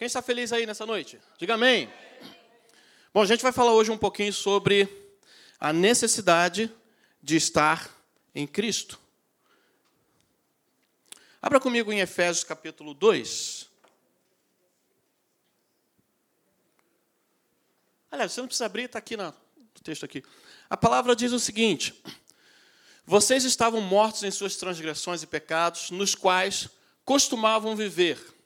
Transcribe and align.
Quem 0.00 0.06
está 0.06 0.22
feliz 0.22 0.50
aí 0.50 0.64
nessa 0.64 0.86
noite? 0.86 1.20
Diga 1.36 1.56
amém. 1.56 1.92
Bom, 3.12 3.20
a 3.20 3.26
gente 3.26 3.42
vai 3.42 3.52
falar 3.52 3.74
hoje 3.74 3.90
um 3.90 3.98
pouquinho 3.98 4.32
sobre 4.32 4.88
a 5.58 5.74
necessidade 5.74 6.72
de 7.22 7.36
estar 7.36 7.94
em 8.34 8.46
Cristo. 8.46 8.98
Abra 11.42 11.60
comigo 11.60 11.92
em 11.92 12.00
Efésios 12.00 12.42
capítulo 12.42 12.94
2. 12.94 13.68
Aliás, 18.10 18.32
você 18.32 18.40
não 18.40 18.48
precisa 18.48 18.64
abrir, 18.64 18.84
está 18.84 18.98
aqui 18.98 19.18
no 19.18 19.34
texto 19.84 20.06
aqui. 20.06 20.24
A 20.70 20.78
palavra 20.78 21.14
diz 21.14 21.30
o 21.30 21.38
seguinte: 21.38 22.02
Vocês 23.04 23.44
estavam 23.44 23.82
mortos 23.82 24.22
em 24.22 24.30
suas 24.30 24.56
transgressões 24.56 25.22
e 25.22 25.26
pecados, 25.26 25.90
nos 25.90 26.14
quais 26.14 26.70
costumavam 27.04 27.76
viver, 27.76 28.39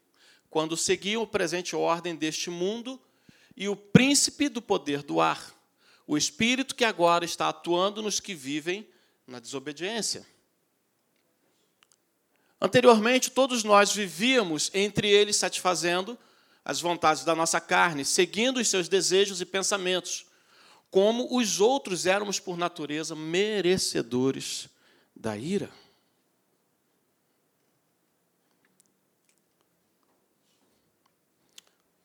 quando 0.55 0.77
seguiam 0.77 1.21
o 1.21 1.27
presente 1.27 1.75
ordem 1.75 2.15
deste 2.15 2.49
mundo 2.49 3.03
e 3.57 3.69
o 3.69 3.75
príncipe 3.75 4.49
do 4.49 4.63
poder 4.63 5.03
do 5.03 5.21
ar, 5.21 5.53
o 6.07 6.17
espírito 6.17 6.77
que 6.77 6.85
agora 6.85 7.25
está 7.25 7.49
atuando 7.49 8.01
nos 8.01 8.21
que 8.21 8.37
vivem 8.37 8.89
na 9.27 9.41
desobediência. 9.41 10.25
Anteriormente, 12.61 13.33
todos 13.33 13.65
nós 13.65 13.93
vivíamos 13.93 14.71
entre 14.73 15.09
eles 15.09 15.35
satisfazendo 15.35 16.17
as 16.65 16.81
vontades 16.81 17.25
da 17.25 17.35
nossa 17.35 17.61
carne, 17.61 18.05
seguindo 18.05 18.61
os 18.61 18.69
seus 18.69 18.89
desejos 18.89 19.41
e 19.41 19.45
pensamentos, 19.45 20.25
como 20.89 21.37
os 21.37 21.61
outros 21.61 22.07
éramos 22.07 22.39
por 22.39 22.57
natureza 22.57 23.17
merecedores 23.17 24.69
da 25.17 25.37
ira. 25.37 25.69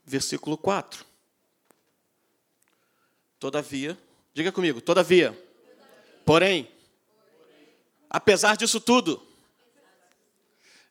Versículo 0.09 0.57
4. 0.57 1.05
Todavia, 3.39 3.95
diga 4.33 4.51
comigo, 4.51 4.81
todavia, 4.81 5.39
porém, 6.25 6.67
apesar 8.09 8.57
disso 8.57 8.81
tudo, 8.81 9.23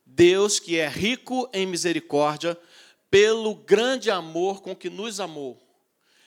Deus, 0.06 0.60
que 0.60 0.78
é 0.78 0.86
rico 0.86 1.50
em 1.52 1.66
misericórdia, 1.66 2.56
pelo 3.10 3.56
grande 3.56 4.08
amor 4.08 4.62
com 4.62 4.74
que 4.74 4.88
nos 4.88 5.18
amou, 5.18 5.60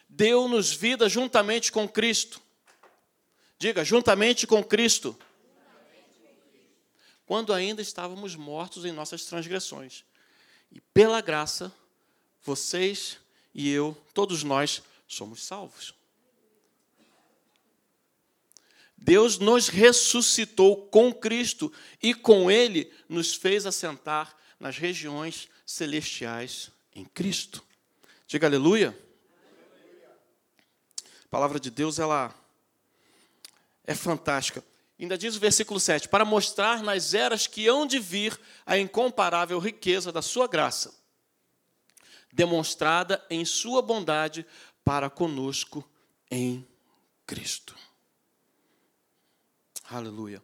deu-nos 0.10 0.74
vida 0.74 1.08
juntamente 1.08 1.72
com 1.72 1.88
Cristo. 1.88 2.42
Diga, 3.58 3.86
juntamente 3.86 4.46
com 4.46 4.62
Cristo. 4.62 5.18
Quando 7.26 7.54
ainda 7.54 7.82
estávamos 7.82 8.36
mortos 8.36 8.84
em 8.84 8.92
nossas 8.92 9.24
transgressões. 9.24 10.04
E 10.70 10.82
pela 10.94 11.22
graça, 11.22 11.74
vocês 12.44 13.18
e 13.54 13.70
eu, 13.70 13.98
todos 14.14 14.44
nós, 14.44 14.82
somos 15.08 15.44
salvos. 15.44 15.94
Deus 18.98 19.40
nos 19.40 19.68
ressuscitou 19.68 20.88
com 20.88 21.12
Cristo 21.12 21.74
e 22.02 22.14
com 22.14 22.52
Ele 22.52 22.92
nos 23.10 23.34
fez 23.34 23.66
assentar 23.66 24.36
nas 24.60 24.78
regiões 24.78 25.50
celestiais 25.66 26.70
em 26.94 27.04
Cristo. 27.04 27.64
Diga 28.28 28.46
aleluia. 28.46 28.98
A 31.26 31.28
palavra 31.32 31.60
de 31.60 31.72
Deus 31.72 31.98
ela 31.98 32.34
é 33.84 33.96
fantástica. 33.96 34.64
Ainda 35.00 35.18
diz 35.18 35.36
o 35.36 35.40
versículo 35.40 35.80
7: 35.80 36.08
para 36.08 36.24
mostrar 36.24 36.84
nas 36.84 37.16
eras 37.16 37.48
que 37.48 37.68
hão 37.68 37.88
de 37.88 37.98
vir 37.98 38.40
a 38.66 38.78
incomparável 38.78 39.58
riqueza 39.58 40.12
da 40.12 40.22
sua 40.22 40.48
graça, 40.48 40.94
demonstrada 42.32 43.24
em 43.30 43.44
sua 43.46 43.82
bondade 43.82 44.46
para 44.84 45.10
conosco 45.10 45.88
em 46.30 46.66
Cristo. 47.26 47.76
Aleluia. 49.90 50.42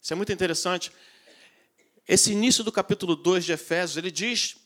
Isso 0.00 0.12
é 0.12 0.16
muito 0.16 0.32
interessante. 0.32 0.92
Esse 2.06 2.32
início 2.32 2.64
do 2.64 2.72
capítulo 2.72 3.16
2 3.16 3.44
de 3.44 3.52
Efésios, 3.52 3.96
ele 3.96 4.10
diz 4.10 4.56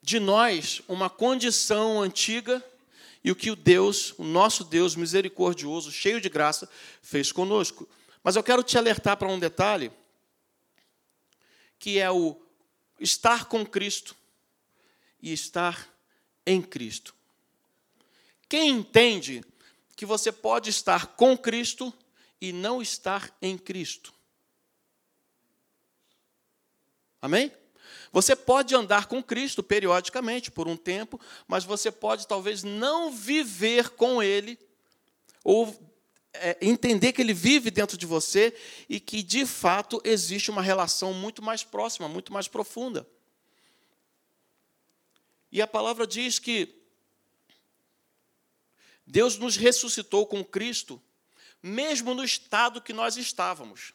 de 0.00 0.18
nós 0.18 0.82
uma 0.88 1.08
condição 1.08 2.00
antiga 2.00 2.62
e 3.24 3.30
o 3.30 3.36
que 3.36 3.50
o 3.50 3.56
Deus, 3.56 4.14
o 4.18 4.24
nosso 4.24 4.64
Deus 4.64 4.96
misericordioso, 4.96 5.92
cheio 5.92 6.20
de 6.20 6.28
graça, 6.28 6.68
fez 7.00 7.30
conosco. 7.30 7.88
Mas 8.22 8.36
eu 8.36 8.42
quero 8.42 8.62
te 8.62 8.76
alertar 8.76 9.16
para 9.16 9.28
um 9.28 9.38
detalhe, 9.38 9.92
que 11.78 11.98
é 11.98 12.10
o 12.10 12.36
estar 13.00 13.46
com 13.46 13.64
Cristo 13.64 14.14
e 15.22 15.32
estar 15.32 15.88
em 16.44 16.60
Cristo. 16.60 17.14
Quem 18.48 18.70
entende 18.70 19.42
que 19.96 20.04
você 20.04 20.32
pode 20.32 20.68
estar 20.68 21.06
com 21.14 21.38
Cristo 21.38 21.94
e 22.40 22.52
não 22.52 22.82
estar 22.82 23.34
em 23.40 23.56
Cristo. 23.56 24.12
Amém? 27.20 27.52
Você 28.10 28.34
pode 28.34 28.74
andar 28.74 29.06
com 29.06 29.22
Cristo 29.22 29.62
periodicamente, 29.62 30.50
por 30.50 30.66
um 30.66 30.76
tempo, 30.76 31.20
mas 31.46 31.64
você 31.64 31.90
pode 31.90 32.26
talvez 32.26 32.62
não 32.62 33.12
viver 33.12 33.90
com 33.90 34.22
Ele, 34.22 34.58
ou 35.44 35.74
é, 36.34 36.58
entender 36.60 37.12
que 37.12 37.22
Ele 37.22 37.32
vive 37.32 37.70
dentro 37.70 37.96
de 37.96 38.04
você 38.04 38.54
e 38.88 38.98
que, 38.98 39.22
de 39.22 39.46
fato, 39.46 40.00
existe 40.04 40.50
uma 40.50 40.60
relação 40.62 41.14
muito 41.14 41.40
mais 41.40 41.62
próxima, 41.62 42.08
muito 42.08 42.32
mais 42.32 42.48
profunda. 42.48 43.06
E 45.52 45.62
a 45.62 45.66
palavra 45.66 46.06
diz 46.06 46.40
que 46.40 46.74
Deus 49.06 49.36
nos 49.36 49.56
ressuscitou 49.56 50.26
com 50.26 50.42
Cristo 50.42 51.00
mesmo 51.62 52.12
no 52.12 52.24
estado 52.24 52.80
que 52.80 52.92
nós 52.92 53.16
estávamos. 53.16 53.94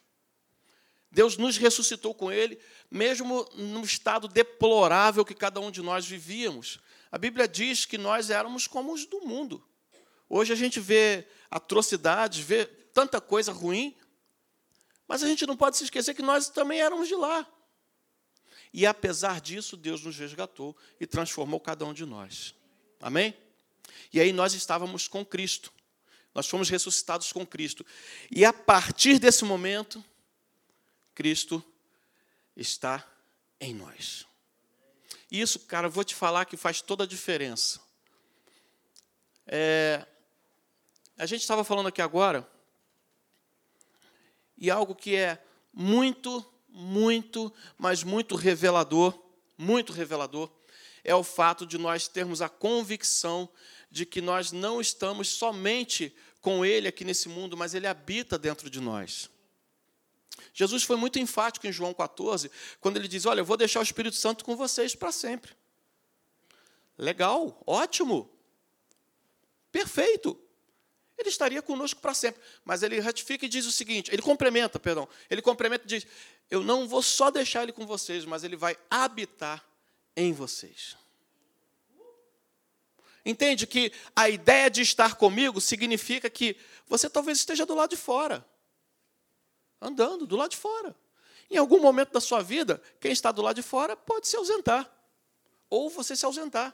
Deus 1.12 1.36
nos 1.38 1.58
ressuscitou 1.58 2.14
com 2.14 2.32
Ele, 2.32 2.60
mesmo 2.90 3.48
no 3.56 3.84
estado 3.84 4.28
deplorável 4.28 5.26
que 5.26 5.34
cada 5.34 5.60
um 5.60 5.70
de 5.70 5.82
nós 5.82 6.06
vivíamos. 6.06 6.80
A 7.12 7.18
Bíblia 7.18 7.48
diz 7.48 7.86
que 7.86 7.98
nós 7.98 8.30
éramos 8.30 8.68
como 8.68 8.94
os 8.94 9.06
do 9.06 9.22
mundo. 9.22 9.64
Hoje 10.30 10.54
a 10.54 10.56
gente 10.56 10.80
vê 10.80 11.28
atrocidades, 11.50 12.40
vê 12.40 12.66
tanta 12.66 13.20
coisa 13.20 13.52
ruim, 13.52 13.96
mas 15.08 15.24
a 15.24 15.28
gente 15.28 15.46
não 15.46 15.56
pode 15.56 15.78
se 15.78 15.86
esquecer 15.86 16.14
que 16.14 16.22
nós 16.22 16.50
também 16.50 16.82
éramos 16.82 17.08
de 17.08 17.16
lá. 17.16 17.48
E 18.74 18.86
apesar 18.86 19.42
disso, 19.42 19.76
Deus 19.78 20.04
nos 20.04 20.18
resgatou 20.18 20.76
e 21.00 21.08
transformou 21.08 21.60
cada 21.60 21.86
um 21.86 21.94
de 21.94 22.06
nós. 22.06 22.54
Amém? 23.02 23.36
E 24.12 24.20
aí 24.20 24.32
nós 24.32 24.54
estávamos 24.54 25.08
com 25.08 25.26
Cristo. 25.26 25.72
Nós 26.34 26.48
fomos 26.48 26.70
ressuscitados 26.70 27.32
com 27.32 27.46
Cristo. 27.46 27.86
E 28.30 28.46
a 28.46 28.54
partir 28.54 29.20
desse 29.20 29.44
momento, 29.44 30.04
Cristo 31.16 31.64
está 32.56 33.08
em 33.60 33.74
nós. 33.74 34.26
Isso, 35.32 35.60
cara, 35.62 35.90
vou 35.90 36.04
te 36.04 36.16
falar 36.16 36.46
que 36.46 36.56
faz 36.56 36.82
toda 36.82 37.04
a 37.04 37.08
diferença. 37.08 37.82
É, 39.46 40.06
a 41.18 41.26
gente 41.26 41.42
estava 41.42 41.64
falando 41.64 41.88
aqui 41.88 42.02
agora, 42.02 42.48
e 44.58 44.70
algo 44.70 44.94
que 44.94 45.16
é 45.16 45.44
muito, 45.74 46.46
muito, 46.70 47.52
mas 47.78 48.04
muito 48.04 48.36
revelador, 48.36 49.18
muito 49.58 49.94
revelador, 49.94 50.50
é 51.04 51.16
o 51.16 51.24
fato 51.24 51.66
de 51.66 51.78
nós 51.78 52.08
termos 52.08 52.42
a 52.42 52.50
convicção 52.50 53.50
de 53.90 54.06
que 54.06 54.22
nós 54.22 54.52
não 54.52 54.82
estamos 54.82 55.30
somente 55.30 56.14
com 56.42 56.66
Ele 56.66 56.88
aqui 56.88 57.06
nesse 57.06 57.30
mundo, 57.30 57.56
mas 57.56 57.74
Ele 57.74 57.88
habita 57.88 58.38
dentro 58.38 58.70
de 58.70 58.80
nós. 58.80 59.30
Jesus 60.54 60.84
foi 60.84 60.96
muito 60.96 61.20
enfático 61.20 61.68
em 61.68 61.72
João 61.72 61.94
14, 61.94 62.50
quando 62.80 62.98
ele 62.98 63.08
diz: 63.08 63.26
Olha, 63.26 63.42
eu 63.42 63.46
vou 63.46 63.58
deixar 63.58 63.80
o 63.80 63.84
Espírito 63.84 64.16
Santo 64.16 64.44
com 64.44 64.56
vocês 64.56 64.96
para 64.96 65.12
sempre. 65.12 65.52
Legal, 66.98 67.62
ótimo, 67.66 68.30
perfeito. 69.72 70.40
Ele 71.18 71.30
estaria 71.30 71.62
conosco 71.62 72.00
para 72.00 72.14
sempre. 72.14 72.42
Mas 72.64 72.84
ele 72.84 73.00
ratifica 73.00 73.46
e 73.46 73.50
diz 73.50 73.66
o 73.66 73.72
seguinte: 73.72 74.12
ele 74.14 74.22
complementa, 74.22 74.80
perdão. 74.80 75.08
Ele 75.30 75.42
complementa 75.42 75.86
e 75.86 75.88
diz: 75.88 76.08
Eu 76.50 76.64
não 76.64 76.88
vou 76.88 77.02
só 77.02 77.32
deixar 77.32 77.64
ele 77.64 77.72
com 77.72 77.86
vocês, 77.86 78.24
mas 78.24 78.44
ele 78.44 78.56
vai 78.56 78.78
habitar 78.90 79.66
em 80.16 80.32
vocês. 80.32 80.96
Entende 83.26 83.68
que 83.68 83.92
a 84.16 84.30
ideia 84.30 84.70
de 84.70 84.82
estar 84.82 85.16
comigo 85.16 85.60
significa 85.60 86.30
que 86.30 86.56
você 86.88 87.10
talvez 87.10 87.40
esteja 87.40 87.66
do 87.66 87.76
lado 87.76 87.90
de 87.90 87.98
fora, 87.98 88.46
andando 89.82 90.26
do 90.26 90.38
lado 90.38 90.52
de 90.52 90.58
fora. 90.58 90.96
Em 91.50 91.58
algum 91.58 91.80
momento 91.80 92.12
da 92.12 92.22
sua 92.22 92.42
vida, 92.42 92.82
quem 93.02 93.12
está 93.12 93.32
do 93.32 93.42
lado 93.42 93.56
de 93.58 93.62
fora 93.62 93.98
pode 93.98 94.28
se 94.28 94.36
ausentar, 94.38 94.90
ou 95.70 95.90
você 95.90 96.16
se 96.16 96.26
ausentar. 96.26 96.74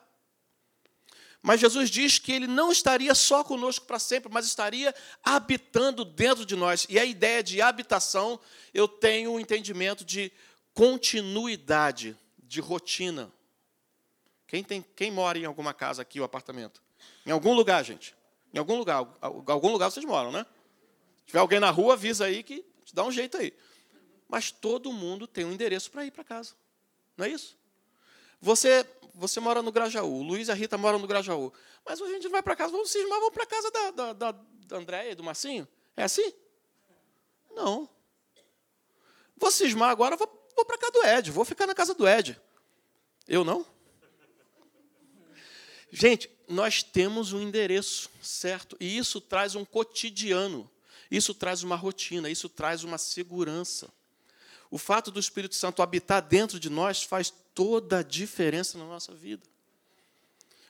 Mas 1.44 1.60
Jesus 1.60 1.90
diz 1.90 2.18
que 2.18 2.31
ele 2.31 2.48
não 2.48 2.72
estaria 2.72 3.13
só 3.13 3.44
conosco 3.44 3.86
para 3.86 4.00
sempre, 4.00 4.31
mas 4.31 4.45
estaria 4.45 4.95
habitando 5.22 6.06
dentro 6.06 6.45
de 6.45 6.56
nós. 6.56 6.88
E 6.90 6.98
a 6.98 7.04
ideia 7.04 7.44
de 7.44 7.62
habitação, 7.62 8.40
eu 8.74 8.88
tenho 8.88 9.31
o 9.31 9.36
um 9.36 9.40
entendimento 9.42 10.06
de 10.06 10.31
continuidade, 10.74 12.18
de 12.42 12.62
rotina 12.62 13.31
Quem, 14.48 14.63
tem, 14.63 14.81
quem 14.95 15.12
mora 15.12 15.38
em 15.38 15.44
alguma 15.44 15.74
casa 15.74 16.01
aqui, 16.01 16.18
o 16.18 16.24
apartamento? 16.24 16.81
Em 17.25 17.31
algum 17.31 17.54
lugar, 17.54 17.84
gente. 17.84 18.16
Em 18.54 18.57
algum 18.57 18.78
lugar. 18.78 19.06
Algum 19.19 19.69
lugar 19.69 19.92
vocês 19.92 20.06
moram, 20.06 20.31
né? 20.31 20.46
Se 21.19 21.25
tiver 21.28 21.39
alguém 21.39 21.60
na 21.60 21.72
rua, 21.72 21.94
avisa 21.94 22.25
aí 22.25 22.42
que 22.42 22.63
dá 22.94 23.04
um 23.04 23.12
jeito 23.12 23.36
aí. 23.36 23.54
Mas 24.30 24.50
todo 24.50 24.94
mundo 24.94 25.28
tem 25.28 25.44
um 25.44 25.51
endereço 25.51 25.92
para 25.92 26.06
ir 26.06 26.12
para 26.12 26.24
casa. 26.24 26.54
Não 27.18 27.25
é 27.25 27.30
isso? 27.30 27.57
Você, 28.44 28.86
você 29.16 29.40
mora 29.40 29.62
no 29.62 29.72
Grajaú, 29.72 30.22
Luiz 30.22 30.50
e 30.50 30.51
a 30.51 30.54
Rita 30.54 30.78
moram 30.78 31.00
no 31.00 31.07
Grajaú. 31.07 31.54
Mas 31.86 32.01
a 32.01 32.07
gente 32.10 32.25
não 32.25 32.31
vai 32.31 32.44
para 32.44 32.57
casa, 32.57 32.74
vamos 32.74 32.92
cismar, 32.92 33.18
vamos 33.18 33.34
para 33.34 33.45
casa 33.45 33.72
da, 33.72 33.92
da, 33.92 34.13
da, 34.13 34.31
da 34.68 34.78
Andréia 34.78 35.12
e 35.12 35.16
do 35.16 35.24
Marcinho? 35.24 35.66
É 35.95 36.04
assim? 36.04 36.34
Não. 37.56 37.88
Vou 39.38 39.50
cismar 39.50 39.90
agora, 39.90 40.18
vou, 40.18 40.28
vou 40.57 40.66
para 40.66 40.78
casa 40.78 40.92
do 40.92 41.06
Ed, 41.06 41.31
vou 41.31 41.45
ficar 41.45 41.66
na 41.66 41.74
casa 41.74 41.94
do 41.94 42.06
Ed. 42.06 42.38
Eu 43.25 43.45
não? 43.45 43.66
Gente, 45.89 46.30
nós 46.46 46.84
temos 46.84 47.31
um 47.31 47.39
endereço, 47.39 48.10
certo? 48.22 48.75
E 48.78 48.98
isso 48.98 49.22
traz 49.22 49.56
um 49.56 49.63
cotidiano, 49.63 50.69
isso 51.10 51.34
traz 51.34 51.63
uma 51.63 51.78
rotina, 51.78 52.30
isso 52.30 52.50
traz 52.50 52.84
uma 52.84 52.98
segurança. 52.98 53.89
O 54.74 54.78
fato 54.80 55.12
do 55.12 55.20
Espírito 55.20 55.54
Santo 55.54 55.84
habitar 55.84 56.20
dentro 56.20 56.60
de 56.60 56.68
nós 56.68 57.04
faz 57.04 57.31
toda 57.54 58.00
a 58.00 58.02
diferença 58.02 58.75
na 58.75 58.86
nossa 58.86 59.14
vida. 59.14 59.44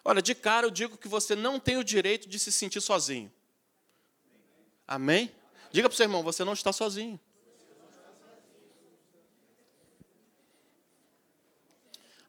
Olha, 0.03 0.21
de 0.21 0.35
cara 0.35 0.67
eu 0.67 0.71
digo 0.71 0.97
que 0.97 1.07
você 1.07 1.38
não 1.38 1.57
tem 1.57 1.77
o 1.77 1.85
direito 1.85 2.27
de 2.27 2.38
se 2.38 2.51
sentir 2.51 2.81
sozinho. 2.81 3.31
Amém? 4.85 5.33
Diga 5.71 5.88
para 5.88 5.94
o 5.94 5.95
seu 5.95 6.03
irmão, 6.03 6.21
você 6.21 6.44
não 6.44 6.51
está 6.51 6.73
sozinho. 6.73 7.17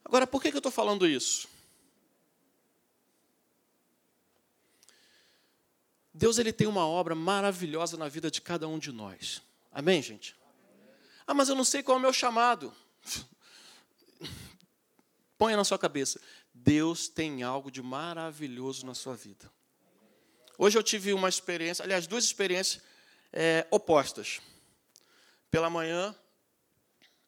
Agora, 0.05 0.29
por 0.29 0.41
que 0.41 0.51
eu 0.51 0.59
estou 0.59 0.71
falando 0.71 1.09
isso? 1.09 1.49
Deus 6.15 6.39
ele 6.39 6.53
tem 6.53 6.69
uma 6.69 6.87
obra 6.87 7.17
maravilhosa 7.17 7.97
na 7.97 8.09
vida 8.09 8.31
de 8.31 8.41
cada 8.41 8.69
um 8.69 8.79
de 8.79 8.93
nós. 8.93 9.43
Amém, 9.73 10.01
gente? 10.01 10.37
Ah, 11.27 11.35
mas 11.35 11.49
eu 11.49 11.55
não 11.55 11.65
sei 11.65 11.83
qual 11.83 11.97
é 11.97 11.99
o 11.99 12.03
meu 12.03 12.13
chamado. 12.13 12.75
Ponha 15.39 15.57
na 15.57 15.65
sua 15.65 15.79
cabeça. 15.79 16.21
Deus 16.53 17.09
tem 17.09 17.43
algo 17.43 17.71
de 17.71 17.83
maravilhoso 17.83 18.87
na 18.87 18.95
sua 18.95 19.17
vida. 19.17 19.51
Hoje 20.57 20.79
eu 20.79 20.83
tive 20.83 21.13
uma 21.13 21.29
experiência, 21.29 21.83
aliás, 21.83 22.07
duas 22.07 22.25
experiências 22.25 22.83
é, 23.33 23.67
opostas. 23.71 24.41
Pela 25.51 25.69
manhã, 25.69 26.15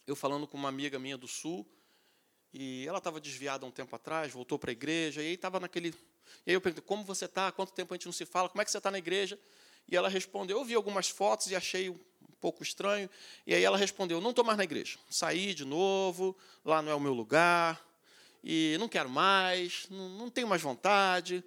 eu 0.06 0.14
falando 0.14 0.46
com 0.46 0.56
uma 0.56 0.69
amiga 0.69 0.98
minha 0.98 1.16
do 1.16 1.26
Sul, 1.26 1.66
e 2.52 2.87
ela 2.87 2.98
estava 2.98 3.20
desviada 3.20 3.66
um 3.66 3.70
tempo 3.70 3.94
atrás, 3.96 4.32
voltou 4.32 4.58
para 4.58 4.70
a 4.70 4.72
igreja, 4.72 5.22
e 5.22 5.26
aí 5.26 5.34
estava 5.34 5.58
naquele. 5.58 5.88
E 6.46 6.50
aí 6.50 6.54
eu 6.54 6.60
perguntei: 6.60 6.87
como 6.87 7.04
você 7.04 7.25
está? 7.25 7.50
Quanto 7.50 7.72
tempo 7.72 7.93
a 7.93 7.96
gente 7.96 8.06
não 8.06 8.12
se 8.12 8.25
fala? 8.25 8.48
Como 8.48 8.62
é 8.62 8.64
que 8.64 8.70
você 8.70 8.78
está 8.78 8.90
na 8.90 8.98
igreja? 8.98 9.38
E 9.88 9.96
ela 9.96 10.08
respondeu: 10.08 10.58
eu 10.58 10.64
vi 10.64 10.75
algumas 10.75 11.08
fotos 11.08 11.48
e 11.48 11.56
achei 11.56 11.94
pouco 12.40 12.62
estranho. 12.62 13.08
E 13.46 13.54
aí 13.54 13.62
ela 13.62 13.76
respondeu: 13.76 14.20
não 14.20 14.30
estou 14.30 14.44
mais 14.44 14.58
na 14.58 14.64
igreja. 14.64 14.98
Saí 15.10 15.54
de 15.54 15.64
novo, 15.64 16.36
lá 16.64 16.82
não 16.82 16.92
é 16.92 16.94
o 16.94 17.00
meu 17.00 17.12
lugar, 17.12 17.84
e 18.42 18.76
não 18.78 18.88
quero 18.88 19.08
mais, 19.08 19.86
não, 19.90 20.08
não 20.10 20.30
tenho 20.30 20.46
mais 20.46 20.62
vontade, 20.62 21.42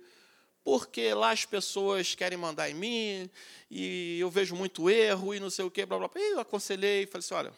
porque 0.63 1.13
lá 1.13 1.31
as 1.31 1.45
pessoas 1.45 2.13
querem 2.15 2.37
mandar 2.37 2.69
em 2.69 2.73
mim, 2.73 3.29
e 3.71 4.19
eu 4.19 4.29
vejo 4.29 4.55
muito 4.55 4.89
erro, 4.89 5.33
e 5.33 5.39
não 5.39 5.49
sei 5.49 5.65
o 5.65 5.71
quê, 5.71 5.85
blá, 5.85 5.97
blá, 5.97 6.07
blá. 6.07 6.21
E 6.21 6.33
eu 6.33 6.39
aconselhei, 6.39 7.05
falei 7.05 7.19
assim: 7.19 7.33
olha, 7.33 7.53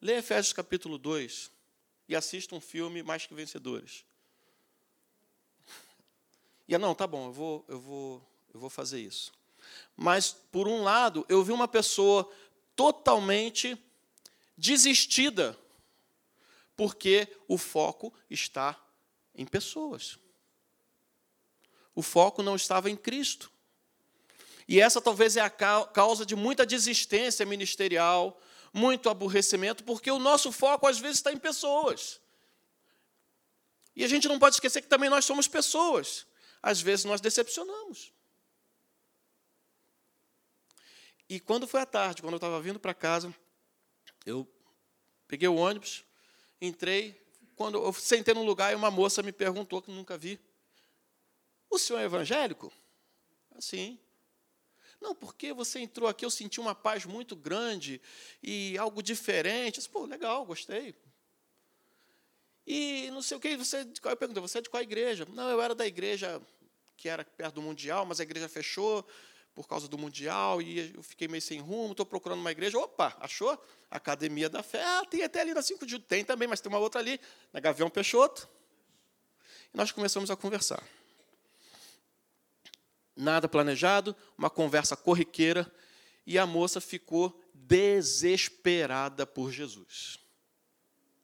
lê 0.00 0.18
Efésios 0.18 0.52
capítulo 0.52 0.98
2 0.98 1.50
e 2.08 2.16
assista 2.16 2.54
um 2.54 2.60
filme 2.60 3.02
Mais 3.02 3.24
que 3.24 3.34
Vencedores. 3.34 4.04
E 6.68 6.78
não, 6.78 6.94
tá 6.94 7.06
bom, 7.06 7.26
eu 7.26 7.32
vou, 7.32 7.64
eu 7.68 7.80
vou, 7.80 8.30
eu 8.54 8.60
vou 8.60 8.70
fazer 8.70 9.00
isso. 9.00 9.32
Mas, 9.96 10.32
por 10.32 10.66
um 10.66 10.82
lado, 10.82 11.24
eu 11.28 11.42
vi 11.42 11.52
uma 11.52 11.68
pessoa 11.68 12.30
totalmente 12.74 13.76
desistida 14.56 15.58
porque 16.76 17.28
o 17.46 17.58
foco 17.58 18.12
está 18.30 18.74
em 19.34 19.44
pessoas. 19.44 20.18
O 21.94 22.00
foco 22.02 22.42
não 22.42 22.56
estava 22.56 22.88
em 22.88 22.96
Cristo. 22.96 23.50
E 24.66 24.80
essa 24.80 25.00
talvez 25.00 25.36
é 25.36 25.40
a 25.40 25.50
causa 25.50 26.24
de 26.24 26.34
muita 26.34 26.64
desistência 26.64 27.44
ministerial, 27.44 28.40
muito 28.72 29.10
aborrecimento, 29.10 29.84
porque 29.84 30.10
o 30.10 30.18
nosso 30.18 30.50
foco 30.52 30.86
às 30.86 30.98
vezes 30.98 31.18
está 31.18 31.32
em 31.32 31.38
pessoas. 31.38 32.20
E 33.94 34.04
a 34.04 34.08
gente 34.08 34.28
não 34.28 34.38
pode 34.38 34.56
esquecer 34.56 34.80
que 34.80 34.88
também 34.88 35.10
nós 35.10 35.24
somos 35.24 35.48
pessoas. 35.48 36.26
Às 36.62 36.80
vezes 36.80 37.04
nós 37.04 37.20
decepcionamos. 37.20 38.12
E 41.30 41.38
quando 41.38 41.68
foi 41.68 41.80
à 41.80 41.86
tarde, 41.86 42.22
quando 42.22 42.32
eu 42.32 42.38
estava 42.38 42.60
vindo 42.60 42.80
para 42.80 42.92
casa, 42.92 43.32
eu 44.26 44.44
peguei 45.28 45.46
o 45.46 45.54
ônibus, 45.54 46.04
entrei, 46.60 47.24
quando 47.54 47.78
eu 47.78 47.92
sentei 47.92 48.34
num 48.34 48.42
lugar 48.42 48.72
e 48.72 48.74
uma 48.74 48.90
moça 48.90 49.22
me 49.22 49.30
perguntou, 49.30 49.80
que 49.80 49.92
nunca 49.92 50.18
vi, 50.18 50.40
o 51.70 51.78
senhor 51.78 52.00
é 52.00 52.04
evangélico? 52.04 52.72
Assim. 53.54 53.96
Não, 55.00 55.14
porque 55.14 55.52
você 55.52 55.78
entrou 55.78 56.08
aqui, 56.08 56.24
eu 56.24 56.30
senti 56.30 56.58
uma 56.58 56.74
paz 56.74 57.04
muito 57.04 57.36
grande 57.36 58.02
e 58.42 58.76
algo 58.76 59.00
diferente. 59.00 59.76
Eu 59.76 59.82
disse, 59.82 59.88
Pô, 59.88 60.06
legal, 60.06 60.44
gostei. 60.44 60.96
E 62.66 63.08
não 63.12 63.22
sei 63.22 63.36
o 63.36 63.40
que, 63.40 63.56
você, 63.56 63.86
eu 64.02 64.16
perguntei, 64.16 64.42
você 64.42 64.58
é 64.58 64.62
de 64.62 64.68
qual 64.68 64.82
igreja? 64.82 65.24
Não, 65.32 65.48
eu 65.48 65.62
era 65.62 65.76
da 65.76 65.86
igreja 65.86 66.42
que 66.96 67.08
era 67.08 67.24
perto 67.24 67.54
do 67.54 67.62
Mundial, 67.62 68.04
mas 68.04 68.18
a 68.18 68.24
igreja 68.24 68.48
fechou 68.48 69.06
por 69.54 69.66
causa 69.66 69.88
do 69.88 69.98
Mundial 69.98 70.62
e 70.62 70.94
eu 70.94 71.02
fiquei 71.02 71.28
meio 71.28 71.42
sem 71.42 71.60
rumo, 71.60 71.92
estou 71.92 72.06
procurando 72.06 72.40
uma 72.40 72.50
igreja. 72.50 72.78
Opa, 72.78 73.16
achou? 73.20 73.58
Academia 73.90 74.48
da 74.48 74.62
Fé. 74.62 74.82
Ah, 74.82 75.04
tem 75.04 75.22
até 75.22 75.40
ali 75.40 75.52
na 75.52 75.62
5 75.62 75.84
de 75.84 75.98
Tem 75.98 76.24
também, 76.24 76.48
mas 76.48 76.60
tem 76.60 76.70
uma 76.70 76.78
outra 76.78 77.00
ali, 77.00 77.20
na 77.52 77.60
Gavião 77.60 77.90
Peixoto. 77.90 78.48
E 79.72 79.76
nós 79.76 79.92
começamos 79.92 80.30
a 80.30 80.36
conversar. 80.36 80.82
Nada 83.16 83.48
planejado, 83.48 84.16
uma 84.38 84.48
conversa 84.48 84.96
corriqueira, 84.96 85.70
e 86.26 86.38
a 86.38 86.46
moça 86.46 86.80
ficou 86.80 87.38
desesperada 87.52 89.26
por 89.26 89.50
Jesus. 89.50 90.18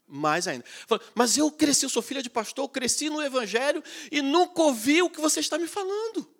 Mais 0.07 0.47
ainda. 0.47 0.65
Falou, 0.87 1.05
mas 1.15 1.37
eu 1.37 1.51
cresci, 1.51 1.85
eu 1.85 1.91
sou 1.91 2.03
filha 2.03 2.23
de 2.23 2.31
pastor, 2.31 2.65
eu 2.65 2.69
cresci 2.69 3.09
no 3.09 3.23
Evangelho 3.23 3.83
e 4.11 4.21
nunca 4.21 4.63
ouvi 4.63 5.03
o 5.03 5.11
que 5.11 5.21
você 5.21 5.41
está 5.41 5.59
me 5.59 5.67
falando. 5.67 6.36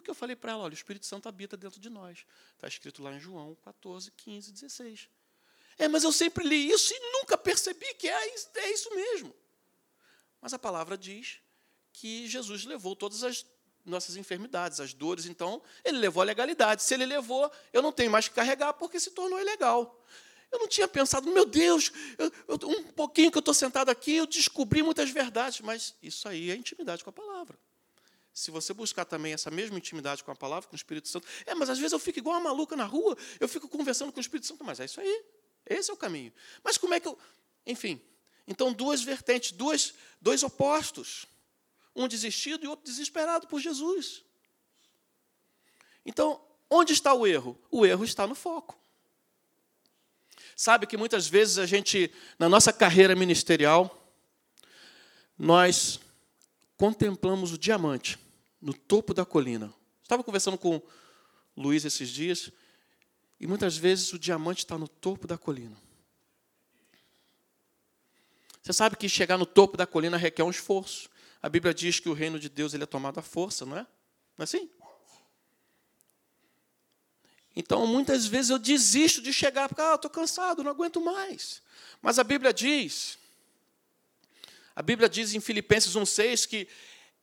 O 0.00 0.02
que 0.02 0.10
eu 0.10 0.14
falei 0.14 0.34
para 0.34 0.52
ela? 0.52 0.62
Olha, 0.62 0.72
o 0.72 0.74
Espírito 0.74 1.04
Santo 1.04 1.28
habita 1.28 1.58
dentro 1.58 1.78
de 1.78 1.90
nós. 1.90 2.24
Está 2.54 2.66
escrito 2.66 3.02
lá 3.02 3.12
em 3.12 3.20
João 3.20 3.54
14, 3.62 4.10
15, 4.10 4.50
16. 4.50 5.10
É, 5.76 5.88
mas 5.88 6.04
eu 6.04 6.10
sempre 6.10 6.42
li 6.42 6.70
isso 6.70 6.94
e 6.94 7.12
nunca 7.12 7.36
percebi 7.36 7.92
que 7.94 8.08
é 8.08 8.34
isso, 8.34 8.48
é 8.54 8.72
isso 8.72 8.94
mesmo. 8.94 9.34
Mas 10.40 10.54
a 10.54 10.58
palavra 10.58 10.96
diz 10.96 11.38
que 11.92 12.26
Jesus 12.26 12.64
levou 12.64 12.96
todas 12.96 13.22
as 13.22 13.44
nossas 13.84 14.16
enfermidades, 14.16 14.80
as 14.80 14.94
dores, 14.94 15.26
então 15.26 15.60
ele 15.84 15.98
levou 15.98 16.22
a 16.22 16.24
legalidade. 16.24 16.82
Se 16.82 16.94
ele 16.94 17.04
levou, 17.04 17.52
eu 17.70 17.82
não 17.82 17.92
tenho 17.92 18.10
mais 18.10 18.26
que 18.26 18.34
carregar 18.34 18.72
porque 18.72 18.98
se 18.98 19.10
tornou 19.10 19.38
ilegal. 19.38 20.02
Eu 20.50 20.60
não 20.60 20.66
tinha 20.66 20.88
pensado, 20.88 21.30
meu 21.30 21.44
Deus, 21.44 21.92
eu, 22.16 22.32
eu, 22.48 22.68
um 22.70 22.84
pouquinho 22.84 23.30
que 23.30 23.36
eu 23.36 23.40
estou 23.40 23.54
sentado 23.54 23.90
aqui, 23.90 24.16
eu 24.16 24.26
descobri 24.26 24.82
muitas 24.82 25.10
verdades, 25.10 25.60
mas 25.60 25.94
isso 26.02 26.26
aí 26.26 26.50
é 26.50 26.56
intimidade 26.56 27.04
com 27.04 27.10
a 27.10 27.12
palavra 27.12 27.58
se 28.32 28.50
você 28.50 28.72
buscar 28.72 29.04
também 29.04 29.32
essa 29.32 29.50
mesma 29.50 29.76
intimidade 29.76 30.22
com 30.22 30.30
a 30.30 30.36
palavra, 30.36 30.68
com 30.68 30.74
o 30.74 30.76
Espírito 30.76 31.08
Santo, 31.08 31.26
é, 31.46 31.54
mas 31.54 31.68
às 31.68 31.78
vezes 31.78 31.92
eu 31.92 31.98
fico 31.98 32.18
igual 32.18 32.36
uma 32.36 32.50
maluca 32.50 32.76
na 32.76 32.84
rua, 32.84 33.16
eu 33.38 33.48
fico 33.48 33.68
conversando 33.68 34.12
com 34.12 34.18
o 34.18 34.20
Espírito 34.20 34.46
Santo, 34.46 34.64
mas 34.64 34.80
é 34.80 34.84
isso 34.84 35.00
aí, 35.00 35.24
esse 35.66 35.90
é 35.90 35.94
o 35.94 35.96
caminho. 35.96 36.32
Mas 36.62 36.78
como 36.78 36.94
é 36.94 37.00
que 37.00 37.08
eu. 37.08 37.18
Enfim, 37.66 38.00
então 38.46 38.72
duas 38.72 39.02
vertentes, 39.02 39.52
duas, 39.52 39.94
dois 40.20 40.42
opostos. 40.42 41.26
Um 41.94 42.06
desistido 42.06 42.64
e 42.64 42.68
outro 42.68 42.84
desesperado 42.84 43.46
por 43.46 43.60
Jesus. 43.60 44.22
Então, 46.06 46.40
onde 46.68 46.92
está 46.92 47.12
o 47.12 47.26
erro? 47.26 47.58
O 47.70 47.84
erro 47.84 48.04
está 48.04 48.26
no 48.26 48.34
foco. 48.34 48.78
Sabe 50.56 50.86
que 50.86 50.96
muitas 50.96 51.26
vezes 51.26 51.58
a 51.58 51.66
gente, 51.66 52.12
na 52.38 52.48
nossa 52.48 52.72
carreira 52.72 53.14
ministerial, 53.14 53.96
nós 55.38 56.00
contemplamos 56.80 57.52
o 57.52 57.58
diamante 57.58 58.18
no 58.58 58.72
topo 58.72 59.12
da 59.12 59.26
colina. 59.26 59.70
Estava 60.02 60.24
conversando 60.24 60.56
com 60.56 60.76
o 60.76 60.82
Luiz 61.54 61.84
esses 61.84 62.08
dias, 62.08 62.50
e 63.38 63.46
muitas 63.46 63.76
vezes 63.76 64.10
o 64.14 64.18
diamante 64.18 64.60
está 64.60 64.78
no 64.78 64.88
topo 64.88 65.26
da 65.26 65.36
colina. 65.36 65.76
Você 68.62 68.72
sabe 68.72 68.96
que 68.96 69.10
chegar 69.10 69.36
no 69.36 69.44
topo 69.44 69.76
da 69.76 69.86
colina 69.86 70.16
requer 70.16 70.42
um 70.42 70.48
esforço. 70.48 71.10
A 71.42 71.50
Bíblia 71.50 71.74
diz 71.74 72.00
que 72.00 72.08
o 72.08 72.14
reino 72.14 72.40
de 72.40 72.48
Deus 72.48 72.72
ele 72.72 72.84
é 72.84 72.86
tomado 72.86 73.18
à 73.18 73.22
força, 73.22 73.66
não 73.66 73.76
é? 73.76 73.80
Não 73.80 73.86
é 74.38 74.44
assim? 74.44 74.70
Então, 77.54 77.86
muitas 77.86 78.24
vezes 78.24 78.50
eu 78.50 78.58
desisto 78.58 79.20
de 79.20 79.34
chegar, 79.34 79.68
porque 79.68 79.82
ah, 79.82 79.96
estou 79.96 80.10
cansado, 80.10 80.64
não 80.64 80.70
aguento 80.70 80.98
mais. 80.98 81.60
Mas 82.00 82.18
a 82.18 82.24
Bíblia 82.24 82.54
diz 82.54 83.18
A 84.80 84.82
Bíblia 84.82 85.10
diz 85.10 85.34
em 85.34 85.40
Filipenses 85.40 85.94
1,6 85.94 86.48
que 86.48 86.66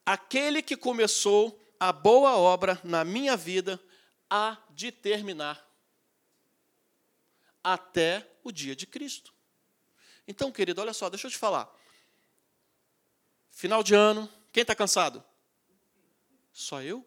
aquele 0.05 0.61
que 0.61 0.77
começou 0.77 1.59
a 1.79 1.91
boa 1.91 2.37
obra 2.37 2.79
na 2.83 3.03
minha 3.03 3.35
vida 3.35 3.83
há 4.29 4.59
de 4.69 4.91
terminar 4.91 5.67
até 7.63 8.31
o 8.43 8.51
dia 8.51 8.75
de 8.75 8.85
Cristo. 8.85 9.33
Então, 10.27 10.51
querido, 10.51 10.81
olha 10.81 10.93
só, 10.93 11.09
deixa 11.09 11.25
eu 11.25 11.31
te 11.31 11.37
falar. 11.39 11.67
Final 13.49 13.81
de 13.81 13.95
ano, 13.95 14.31
quem 14.53 14.61
está 14.61 14.75
cansado? 14.75 15.23
Só 16.53 16.83
eu? 16.83 17.03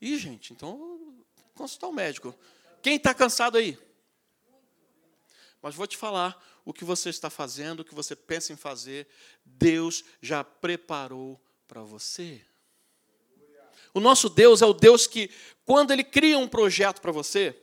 Ih, 0.00 0.16
gente, 0.16 0.54
então 0.54 1.22
consultar 1.54 1.88
o 1.88 1.92
médico. 1.92 2.34
Quem 2.80 2.96
está 2.96 3.12
cansado 3.12 3.58
aí? 3.58 3.78
Mas 5.62 5.74
vou 5.74 5.86
te 5.86 5.96
falar 5.96 6.40
o 6.64 6.72
que 6.72 6.84
você 6.84 7.08
está 7.08 7.30
fazendo, 7.30 7.80
o 7.80 7.84
que 7.84 7.94
você 7.94 8.14
pensa 8.14 8.52
em 8.52 8.56
fazer, 8.56 9.06
Deus 9.44 10.04
já 10.20 10.42
preparou 10.42 11.40
para 11.66 11.82
você. 11.82 12.44
O 13.94 14.00
nosso 14.00 14.28
Deus 14.28 14.60
é 14.60 14.66
o 14.66 14.74
Deus 14.74 15.06
que, 15.06 15.30
quando 15.64 15.90
Ele 15.90 16.04
cria 16.04 16.38
um 16.38 16.46
projeto 16.46 17.00
para 17.00 17.12
você, 17.12 17.56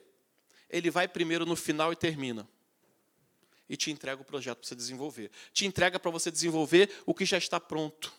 Ele 0.69 0.89
vai 0.89 1.07
primeiro 1.07 1.45
no 1.45 1.55
final 1.55 1.93
e 1.93 1.95
termina. 1.95 2.47
E 3.69 3.77
te 3.77 3.91
entrega 3.91 4.21
o 4.21 4.25
projeto 4.25 4.59
para 4.59 4.67
você 4.67 4.75
desenvolver. 4.75 5.31
Te 5.53 5.65
entrega 5.65 6.00
para 6.00 6.12
você 6.12 6.31
desenvolver 6.31 6.89
o 7.05 7.13
que 7.13 7.25
já 7.25 7.38
está 7.38 7.59
pronto. 7.59 8.12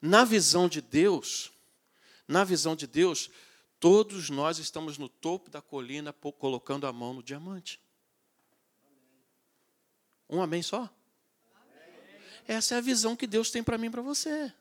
Na 0.00 0.24
visão 0.24 0.68
de 0.68 0.80
Deus, 0.80 1.50
na 2.28 2.44
visão 2.44 2.76
de 2.76 2.86
Deus, 2.86 3.30
todos 3.80 4.30
nós 4.30 4.58
estamos 4.58 4.98
no 4.98 5.08
topo 5.08 5.50
da 5.50 5.60
colina 5.60 6.12
colocando 6.12 6.86
a 6.86 6.92
mão 6.92 7.14
no 7.14 7.22
diamante. 7.22 7.80
Um 10.28 10.42
amém 10.42 10.62
só? 10.62 10.88
Essa 12.46 12.74
é 12.74 12.78
a 12.78 12.80
visão 12.80 13.16
que 13.16 13.26
Deus 13.26 13.50
tem 13.50 13.62
para 13.62 13.78
mim 13.78 13.86
e 13.86 13.90
para 13.90 14.02
você. 14.02 14.52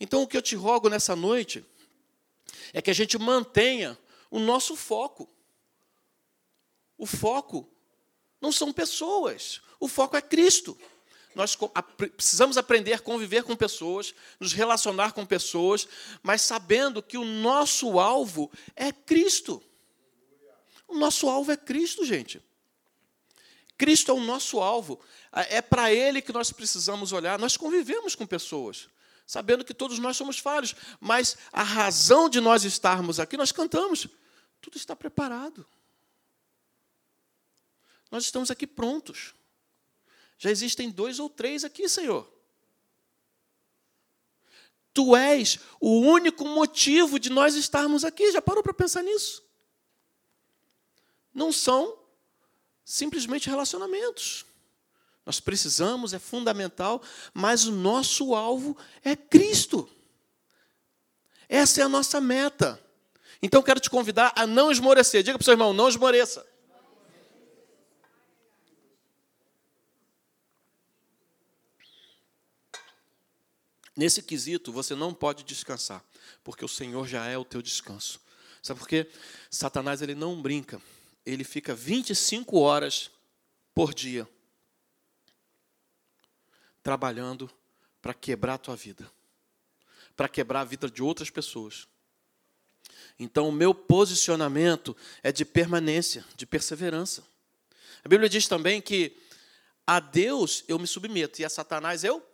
Então, 0.00 0.22
o 0.22 0.26
que 0.26 0.36
eu 0.36 0.42
te 0.42 0.54
rogo 0.54 0.88
nessa 0.88 1.14
noite 1.16 1.64
é 2.72 2.80
que 2.80 2.90
a 2.90 2.94
gente 2.94 3.18
mantenha 3.18 3.98
o 4.30 4.38
nosso 4.38 4.76
foco. 4.76 5.28
O 6.96 7.06
foco 7.06 7.68
não 8.40 8.52
são 8.52 8.72
pessoas, 8.72 9.60
o 9.78 9.88
foco 9.88 10.16
é 10.16 10.22
Cristo. 10.22 10.78
Nós 11.34 11.56
precisamos 12.16 12.58
aprender 12.58 12.94
a 12.94 12.98
conviver 12.98 13.44
com 13.44 13.54
pessoas, 13.54 14.12
nos 14.40 14.52
relacionar 14.52 15.12
com 15.12 15.24
pessoas, 15.24 15.86
mas 16.20 16.42
sabendo 16.42 17.02
que 17.02 17.16
o 17.16 17.24
nosso 17.24 18.00
alvo 18.00 18.50
é 18.74 18.90
Cristo. 18.90 19.62
O 20.88 20.96
nosso 20.98 21.28
alvo 21.28 21.52
é 21.52 21.56
Cristo, 21.56 22.04
gente. 22.04 22.42
Cristo 23.78 24.10
é 24.10 24.14
o 24.14 24.20
nosso 24.20 24.60
alvo. 24.60 25.00
É 25.32 25.62
para 25.62 25.90
Ele 25.92 26.20
que 26.20 26.32
nós 26.32 26.52
precisamos 26.52 27.12
olhar. 27.12 27.38
Nós 27.38 27.56
convivemos 27.56 28.14
com 28.14 28.26
pessoas 28.26 28.88
sabendo 29.28 29.62
que 29.62 29.74
todos 29.74 29.98
nós 29.98 30.16
somos 30.16 30.38
falhos, 30.38 30.74
mas 30.98 31.36
a 31.52 31.62
razão 31.62 32.30
de 32.30 32.40
nós 32.40 32.64
estarmos 32.64 33.20
aqui, 33.20 33.36
nós 33.36 33.52
cantamos, 33.52 34.08
tudo 34.58 34.78
está 34.78 34.96
preparado. 34.96 35.66
Nós 38.10 38.24
estamos 38.24 38.50
aqui 38.50 38.66
prontos. 38.66 39.34
Já 40.38 40.50
existem 40.50 40.90
dois 40.90 41.18
ou 41.18 41.28
três 41.28 41.62
aqui, 41.62 41.86
Senhor. 41.90 42.26
Tu 44.94 45.14
és 45.14 45.58
o 45.78 46.00
único 46.00 46.46
motivo 46.46 47.18
de 47.18 47.28
nós 47.28 47.54
estarmos 47.54 48.04
aqui. 48.04 48.32
Já 48.32 48.40
parou 48.40 48.62
para 48.62 48.72
pensar 48.72 49.02
nisso? 49.02 49.44
Não 51.34 51.52
são 51.52 51.98
simplesmente 52.88 53.50
relacionamentos. 53.50 54.46
Nós 55.26 55.38
precisamos, 55.40 56.14
é 56.14 56.18
fundamental, 56.18 57.02
mas 57.34 57.66
o 57.66 57.70
nosso 57.70 58.34
alvo 58.34 58.74
é 59.04 59.14
Cristo. 59.14 59.86
Essa 61.46 61.82
é 61.82 61.84
a 61.84 61.88
nossa 61.88 62.18
meta. 62.18 62.82
Então 63.42 63.62
quero 63.62 63.78
te 63.78 63.90
convidar 63.90 64.32
a 64.34 64.46
não 64.46 64.72
esmorecer. 64.72 65.22
Diga 65.22 65.36
para 65.36 65.42
o 65.42 65.44
seu 65.44 65.52
irmão, 65.52 65.74
não 65.74 65.86
esmoreça. 65.86 66.46
Nesse 73.94 74.22
quesito, 74.22 74.72
você 74.72 74.94
não 74.94 75.12
pode 75.12 75.44
descansar, 75.44 76.02
porque 76.42 76.64
o 76.64 76.68
Senhor 76.68 77.06
já 77.06 77.26
é 77.26 77.36
o 77.36 77.44
teu 77.44 77.60
descanso. 77.60 78.18
Sabe 78.62 78.80
por 78.80 78.88
quê? 78.88 79.10
Satanás 79.50 80.00
ele 80.00 80.14
não 80.14 80.40
brinca. 80.40 80.80
Ele 81.24 81.44
fica 81.44 81.74
25 81.74 82.58
horas 82.58 83.10
por 83.74 83.94
dia 83.94 84.28
trabalhando 86.82 87.50
para 88.00 88.14
quebrar 88.14 88.54
a 88.54 88.58
tua 88.58 88.76
vida, 88.76 89.10
para 90.16 90.28
quebrar 90.28 90.62
a 90.62 90.64
vida 90.64 90.90
de 90.90 91.02
outras 91.02 91.28
pessoas. 91.28 91.86
Então, 93.18 93.48
o 93.48 93.52
meu 93.52 93.74
posicionamento 93.74 94.96
é 95.22 95.30
de 95.30 95.44
permanência, 95.44 96.24
de 96.36 96.46
perseverança. 96.46 97.22
A 98.04 98.08
Bíblia 98.08 98.28
diz 98.28 98.46
também 98.46 98.80
que 98.80 99.16
a 99.86 100.00
Deus 100.00 100.64
eu 100.68 100.78
me 100.78 100.86
submeto 100.86 101.40
e 101.40 101.44
a 101.44 101.50
Satanás 101.50 102.04
eu 102.04 102.24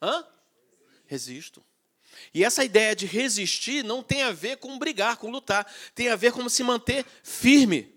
Hã? 0.00 0.26
resisto. 1.06 1.64
E 2.32 2.44
essa 2.44 2.64
ideia 2.64 2.94
de 2.94 3.06
resistir 3.06 3.84
não 3.84 4.02
tem 4.02 4.22
a 4.22 4.32
ver 4.32 4.56
com 4.58 4.78
brigar, 4.78 5.16
com 5.16 5.30
lutar, 5.30 5.70
tem 5.94 6.08
a 6.08 6.16
ver 6.16 6.32
com 6.32 6.48
se 6.48 6.62
manter 6.62 7.04
firme 7.22 7.94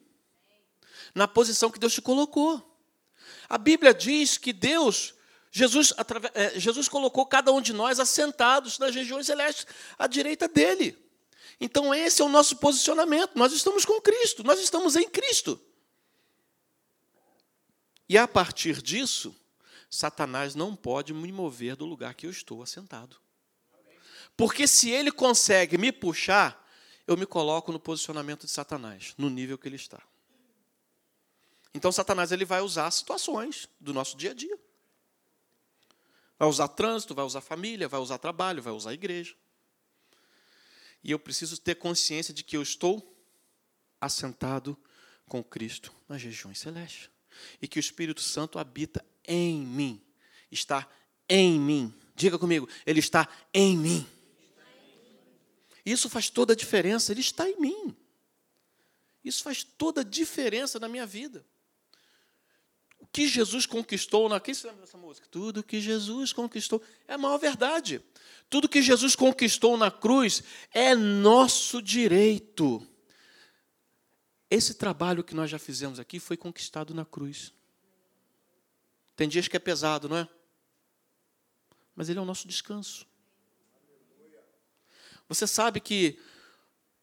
na 1.13 1.27
posição 1.27 1.71
que 1.71 1.79
Deus 1.79 1.93
te 1.93 2.01
colocou. 2.01 2.63
A 3.47 3.57
Bíblia 3.57 3.93
diz 3.93 4.37
que 4.37 4.51
Deus 4.51 5.15
Jesus, 5.57 5.93
é, 6.33 6.59
Jesus 6.59 6.87
colocou 6.87 7.25
cada 7.25 7.51
um 7.51 7.61
de 7.61 7.73
nós 7.73 7.99
assentados 7.99 8.77
nas 8.77 8.93
regiões 8.93 9.25
celestes, 9.25 9.65
à 9.97 10.05
direita 10.05 10.47
dele. 10.47 10.95
Então, 11.59 11.93
esse 11.93 12.21
é 12.21 12.25
o 12.25 12.29
nosso 12.29 12.57
posicionamento. 12.57 13.31
Nós 13.35 13.51
estamos 13.51 13.83
com 13.83 13.99
Cristo, 13.99 14.43
nós 14.43 14.59
estamos 14.59 14.95
em 14.95 15.09
Cristo. 15.09 15.59
E 18.07 18.17
a 18.17 18.27
partir 18.27 18.81
disso, 18.81 19.35
Satanás 19.89 20.53
não 20.53 20.75
pode 20.75 21.13
me 21.13 21.31
mover 21.31 21.75
do 21.75 21.85
lugar 21.85 22.13
que 22.13 22.27
eu 22.27 22.31
estou 22.31 22.61
assentado. 22.61 23.17
Porque 24.37 24.67
se 24.67 24.91
ele 24.91 25.11
consegue 25.11 25.79
me 25.79 25.91
puxar, 25.91 26.63
eu 27.07 27.17
me 27.17 27.25
coloco 27.25 27.71
no 27.71 27.79
posicionamento 27.79 28.45
de 28.45 28.51
Satanás, 28.51 29.15
no 29.17 29.31
nível 29.31 29.57
que 29.57 29.67
ele 29.67 29.75
está. 29.75 29.99
Então, 31.73 31.91
Satanás 31.91 32.31
ele 32.31 32.45
vai 32.45 32.61
usar 32.61 32.89
situações 32.91 33.67
do 33.79 33.93
nosso 33.93 34.15
dia 34.15 34.31
a 34.31 34.33
dia. 34.35 34.57
Vai 36.37 36.47
usar 36.47 36.67
trânsito, 36.67 37.15
vai 37.15 37.25
usar 37.25 37.41
família, 37.41 37.87
vai 37.87 37.99
usar 37.99 38.19
trabalho, 38.19 38.61
vai 38.61 38.71
usar 38.71 38.93
igreja. 38.93 39.35
E 41.03 41.11
eu 41.11 41.17
preciso 41.17 41.59
ter 41.59 41.75
consciência 41.75 42.33
de 42.33 42.43
que 42.43 42.55
eu 42.55 42.61
estou 42.61 43.15
assentado 43.99 44.77
com 45.27 45.43
Cristo 45.43 45.91
nas 46.07 46.21
regiões 46.21 46.59
celestes. 46.59 47.09
E 47.61 47.67
que 47.67 47.79
o 47.79 47.81
Espírito 47.81 48.21
Santo 48.21 48.59
habita 48.59 49.03
em 49.27 49.59
mim. 49.61 50.01
Está 50.51 50.87
em 51.27 51.59
mim. 51.59 51.93
Diga 52.15 52.37
comigo, 52.37 52.67
ele 52.85 52.99
está 52.99 53.27
em 53.53 53.75
mim. 53.77 54.07
Isso 55.91 56.09
faz 56.09 56.29
toda 56.29 56.53
a 56.53 56.55
diferença, 56.55 57.11
ele 57.11 57.21
está 57.21 57.49
em 57.49 57.59
mim. 57.59 57.95
Isso 59.23 59.43
faz 59.43 59.63
toda 59.63 60.01
a 60.01 60.03
diferença 60.03 60.79
na 60.79 60.87
minha 60.87 61.05
vida 61.05 61.45
que 63.11 63.27
Jesus 63.27 63.65
conquistou 63.65 64.29
na. 64.29 64.39
Quem 64.39 64.53
se 64.53 64.65
lembra 64.65 64.81
dessa 64.81 64.97
música? 64.97 65.27
Tudo 65.29 65.63
que 65.63 65.79
Jesus 65.79 66.33
conquistou. 66.33 66.81
É 67.07 67.13
a 67.13 67.17
maior 67.17 67.37
verdade. 67.37 68.01
Tudo 68.49 68.69
que 68.69 68.81
Jesus 68.81 69.15
conquistou 69.15 69.77
na 69.77 69.91
cruz 69.91 70.43
é 70.71 70.95
nosso 70.95 71.81
direito. 71.81 72.85
Esse 74.49 74.75
trabalho 74.75 75.23
que 75.23 75.35
nós 75.35 75.49
já 75.49 75.59
fizemos 75.59 75.99
aqui 75.99 76.19
foi 76.19 76.37
conquistado 76.37 76.93
na 76.93 77.05
cruz. 77.05 77.51
Tem 79.15 79.27
dias 79.27 79.47
que 79.47 79.57
é 79.57 79.59
pesado, 79.59 80.07
não 80.07 80.17
é? 80.17 80.27
Mas 81.95 82.09
ele 82.09 82.19
é 82.19 82.21
o 82.21 82.25
nosso 82.25 82.47
descanso. 82.47 83.05
Você 85.27 85.45
sabe 85.45 85.79
que, 85.79 86.19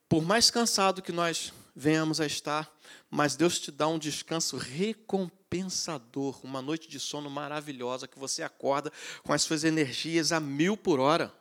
por 0.09 0.23
mais 0.23 0.51
cansado 0.51 1.03
que 1.03 1.13
nós 1.13 1.53
venhamos 1.75 2.21
a 2.21 2.27
estar, 2.27 2.73
mas 3.11 3.37
Deus 3.37 3.59
te 3.59 3.71
dá 3.71 3.89
um 3.89 3.99
descanso 3.99 4.57
recompensador, 4.57 6.41
uma 6.45 6.63
noite 6.63 6.89
de 6.89 7.01
sono 7.01 7.29
maravilhosa 7.29 8.09
que 8.09 8.19
você 8.19 8.43
acorda 8.43 8.93
com 9.23 9.33
as 9.33 9.43
suas 9.43 9.65
energias 9.65 10.33
a 10.33 10.41
mil 10.41 10.77
por 10.77 11.01
hora. 11.01 11.33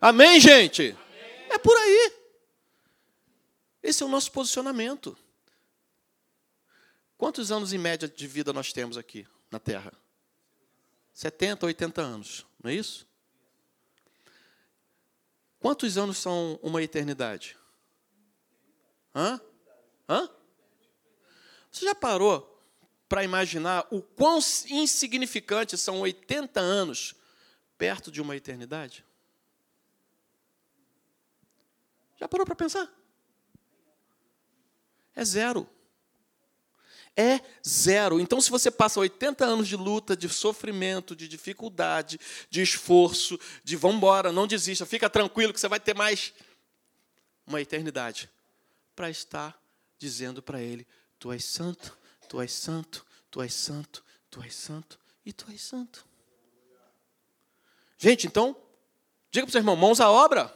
Amém, 0.00 0.40
gente? 0.40 0.90
Amém. 0.90 1.46
É 1.50 1.58
por 1.58 1.76
aí. 1.76 2.12
Esse 3.82 4.02
é 4.02 4.06
o 4.06 4.08
nosso 4.08 4.32
posicionamento. 4.32 5.16
Quantos 7.16 7.50
anos 7.50 7.72
em 7.72 7.78
média 7.78 8.08
de 8.08 8.26
vida 8.26 8.52
nós 8.52 8.72
temos 8.72 8.98
aqui 8.98 9.26
na 9.50 9.58
Terra? 9.58 9.92
70, 11.14 11.64
80 11.64 12.02
anos, 12.02 12.46
não 12.62 12.70
é 12.70 12.74
isso? 12.74 13.06
Quantos 15.66 15.98
anos 15.98 16.18
são 16.18 16.60
uma 16.62 16.80
eternidade? 16.80 17.58
Hã? 19.12 19.40
Hã? 20.08 20.30
Você 21.72 21.84
já 21.84 21.92
parou 21.92 22.64
para 23.08 23.24
imaginar 23.24 23.84
o 23.90 24.00
quão 24.00 24.38
insignificantes 24.68 25.80
são 25.80 25.98
80 26.02 26.60
anos 26.60 27.16
perto 27.76 28.12
de 28.12 28.22
uma 28.22 28.36
eternidade? 28.36 29.04
Já 32.14 32.28
parou 32.28 32.46
para 32.46 32.54
pensar? 32.54 32.88
É 35.16 35.24
zero. 35.24 35.68
É 37.16 37.40
zero. 37.66 38.20
Então, 38.20 38.40
se 38.42 38.50
você 38.50 38.70
passa 38.70 39.00
80 39.00 39.44
anos 39.44 39.66
de 39.66 39.74
luta, 39.74 40.14
de 40.14 40.28
sofrimento, 40.28 41.16
de 41.16 41.26
dificuldade, 41.26 42.20
de 42.50 42.60
esforço, 42.60 43.40
de 43.64 43.74
vamos 43.74 43.96
embora, 43.96 44.30
não 44.30 44.46
desista, 44.46 44.84
fica 44.84 45.08
tranquilo 45.08 45.52
que 45.52 45.58
você 45.58 45.68
vai 45.68 45.80
ter 45.80 45.94
mais 45.94 46.34
uma 47.46 47.60
eternidade 47.60 48.28
para 48.94 49.08
estar 49.08 49.58
dizendo 49.98 50.42
para 50.42 50.60
ele: 50.60 50.86
Tu 51.18 51.32
és 51.32 51.44
santo, 51.44 51.96
tu 52.28 52.40
és 52.40 52.52
santo, 52.52 53.06
tu 53.30 53.40
és 53.40 53.54
santo, 53.54 54.04
tu 54.30 54.42
és 54.42 54.54
santo 54.54 54.98
e 55.24 55.32
tu 55.32 55.50
és 55.50 55.60
santo. 55.62 56.06
Gente, 57.98 58.26
então, 58.26 58.54
diga 59.30 59.46
para 59.46 59.48
o 59.48 59.52
seu 59.52 59.60
irmão: 59.60 59.76
mãos 59.76 60.00
à 60.00 60.10
obra. 60.10 60.54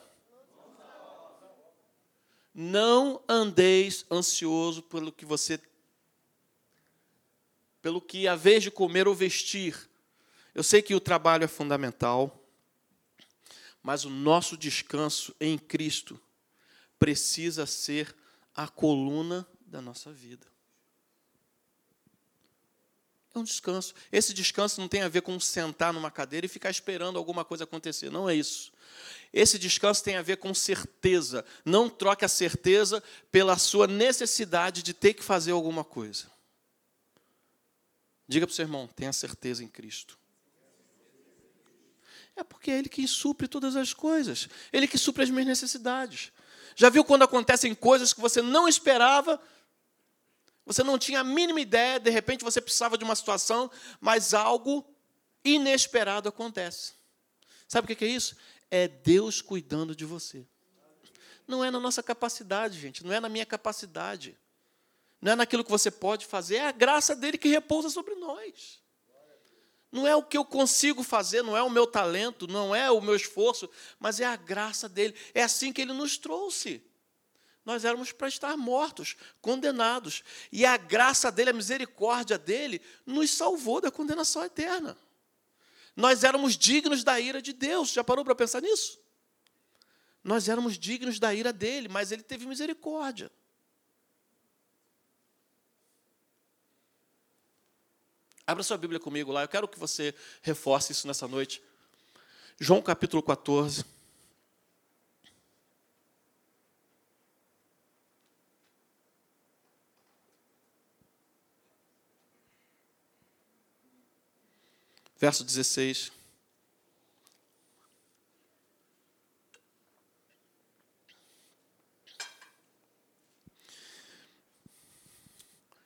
Não 2.52 3.22
andeis 3.28 4.04
ansioso 4.10 4.82
pelo 4.82 5.12
que 5.12 5.24
você 5.24 5.58
pelo 7.82 8.00
que 8.00 8.28
a 8.28 8.34
vez 8.34 8.62
de 8.62 8.70
comer 8.70 9.08
ou 9.08 9.14
vestir. 9.14 9.88
Eu 10.54 10.62
sei 10.62 10.82
que 10.82 10.94
o 10.94 11.00
trabalho 11.00 11.44
é 11.44 11.48
fundamental, 11.48 12.44
mas 13.82 14.04
o 14.04 14.10
nosso 14.10 14.56
descanso 14.56 15.34
em 15.40 15.56
Cristo 15.56 16.20
precisa 16.98 17.64
ser 17.66 18.14
a 18.54 18.68
coluna 18.68 19.46
da 19.66 19.80
nossa 19.80 20.12
vida. 20.12 20.46
É 23.34 23.38
um 23.38 23.44
descanso. 23.44 23.94
Esse 24.10 24.34
descanso 24.34 24.80
não 24.80 24.88
tem 24.88 25.02
a 25.02 25.08
ver 25.08 25.22
com 25.22 25.38
sentar 25.38 25.92
numa 25.92 26.10
cadeira 26.10 26.46
e 26.46 26.48
ficar 26.48 26.70
esperando 26.70 27.16
alguma 27.16 27.44
coisa 27.44 27.62
acontecer. 27.62 28.10
Não 28.10 28.28
é 28.28 28.34
isso. 28.34 28.72
Esse 29.32 29.56
descanso 29.56 30.02
tem 30.02 30.16
a 30.16 30.22
ver 30.22 30.38
com 30.38 30.52
certeza. 30.52 31.44
Não 31.64 31.88
troque 31.88 32.24
a 32.24 32.28
certeza 32.28 33.00
pela 33.30 33.56
sua 33.56 33.86
necessidade 33.86 34.82
de 34.82 34.92
ter 34.92 35.14
que 35.14 35.22
fazer 35.22 35.52
alguma 35.52 35.84
coisa. 35.84 36.26
Diga 38.30 38.46
para 38.46 38.52
o 38.52 38.54
seu 38.54 38.62
irmão: 38.62 38.86
tenha 38.94 39.12
certeza 39.12 39.64
em 39.64 39.66
Cristo. 39.66 40.16
É 42.36 42.44
porque 42.44 42.70
é 42.70 42.78
Ele 42.78 42.88
que 42.88 43.06
supre 43.08 43.48
todas 43.48 43.74
as 43.74 43.92
coisas. 43.92 44.48
Ele 44.72 44.86
que 44.86 44.96
supre 44.96 45.24
as 45.24 45.30
minhas 45.30 45.48
necessidades. 45.48 46.30
Já 46.76 46.88
viu 46.88 47.02
quando 47.04 47.24
acontecem 47.24 47.74
coisas 47.74 48.12
que 48.12 48.20
você 48.20 48.40
não 48.40 48.68
esperava? 48.68 49.42
Você 50.64 50.84
não 50.84 50.96
tinha 50.96 51.20
a 51.20 51.24
mínima 51.24 51.60
ideia, 51.60 51.98
de 51.98 52.08
repente 52.08 52.44
você 52.44 52.60
precisava 52.60 52.96
de 52.96 53.02
uma 53.02 53.16
situação, 53.16 53.68
mas 54.00 54.32
algo 54.32 54.86
inesperado 55.44 56.28
acontece. 56.28 56.92
Sabe 57.66 57.92
o 57.92 57.96
que 57.96 58.04
é 58.04 58.08
isso? 58.08 58.36
É 58.70 58.86
Deus 58.86 59.42
cuidando 59.42 59.96
de 59.96 60.04
você. 60.04 60.46
Não 61.48 61.64
é 61.64 61.70
na 61.72 61.80
nossa 61.80 62.00
capacidade, 62.00 62.78
gente, 62.78 63.04
não 63.04 63.12
é 63.12 63.18
na 63.18 63.28
minha 63.28 63.44
capacidade. 63.44 64.38
Não 65.20 65.32
é 65.32 65.36
naquilo 65.36 65.64
que 65.64 65.70
você 65.70 65.90
pode 65.90 66.26
fazer, 66.26 66.56
é 66.56 66.68
a 66.68 66.72
graça 66.72 67.14
dele 67.14 67.36
que 67.36 67.48
repousa 67.48 67.90
sobre 67.90 68.14
nós. 68.14 68.80
Não 69.92 70.06
é 70.06 70.14
o 70.14 70.22
que 70.22 70.38
eu 70.38 70.44
consigo 70.44 71.02
fazer, 71.02 71.42
não 71.42 71.56
é 71.56 71.62
o 71.62 71.68
meu 71.68 71.86
talento, 71.86 72.46
não 72.46 72.74
é 72.74 72.90
o 72.90 73.00
meu 73.00 73.16
esforço, 73.16 73.68
mas 73.98 74.20
é 74.20 74.24
a 74.24 74.36
graça 74.36 74.88
dele. 74.88 75.14
É 75.34 75.42
assim 75.42 75.72
que 75.72 75.82
ele 75.82 75.92
nos 75.92 76.16
trouxe. 76.16 76.82
Nós 77.64 77.84
éramos 77.84 78.12
para 78.12 78.28
estar 78.28 78.56
mortos, 78.56 79.16
condenados. 79.40 80.22
E 80.50 80.64
a 80.64 80.76
graça 80.76 81.30
dele, 81.30 81.50
a 81.50 81.52
misericórdia 81.54 82.38
dele, 82.38 82.80
nos 83.04 83.32
salvou 83.32 83.80
da 83.80 83.90
condenação 83.90 84.44
eterna. 84.44 84.96
Nós 85.96 86.24
éramos 86.24 86.56
dignos 86.56 87.02
da 87.02 87.20
ira 87.20 87.42
de 87.42 87.52
Deus. 87.52 87.90
Já 87.90 88.04
parou 88.04 88.24
para 88.24 88.34
pensar 88.34 88.62
nisso? 88.62 88.98
Nós 90.22 90.48
éramos 90.48 90.78
dignos 90.78 91.18
da 91.18 91.34
ira 91.34 91.52
dele, 91.52 91.88
mas 91.88 92.12
ele 92.12 92.22
teve 92.22 92.46
misericórdia. 92.46 93.30
Abra 98.50 98.64
sua 98.64 98.76
Bíblia 98.76 98.98
comigo 98.98 99.30
lá, 99.30 99.42
eu 99.42 99.48
quero 99.48 99.68
que 99.68 99.78
você 99.78 100.12
reforce 100.42 100.90
isso 100.90 101.06
nessa 101.06 101.28
noite. 101.28 101.62
João 102.58 102.82
capítulo 102.82 103.22
14. 103.22 103.84
Verso 115.16 115.44
16. 115.44 116.10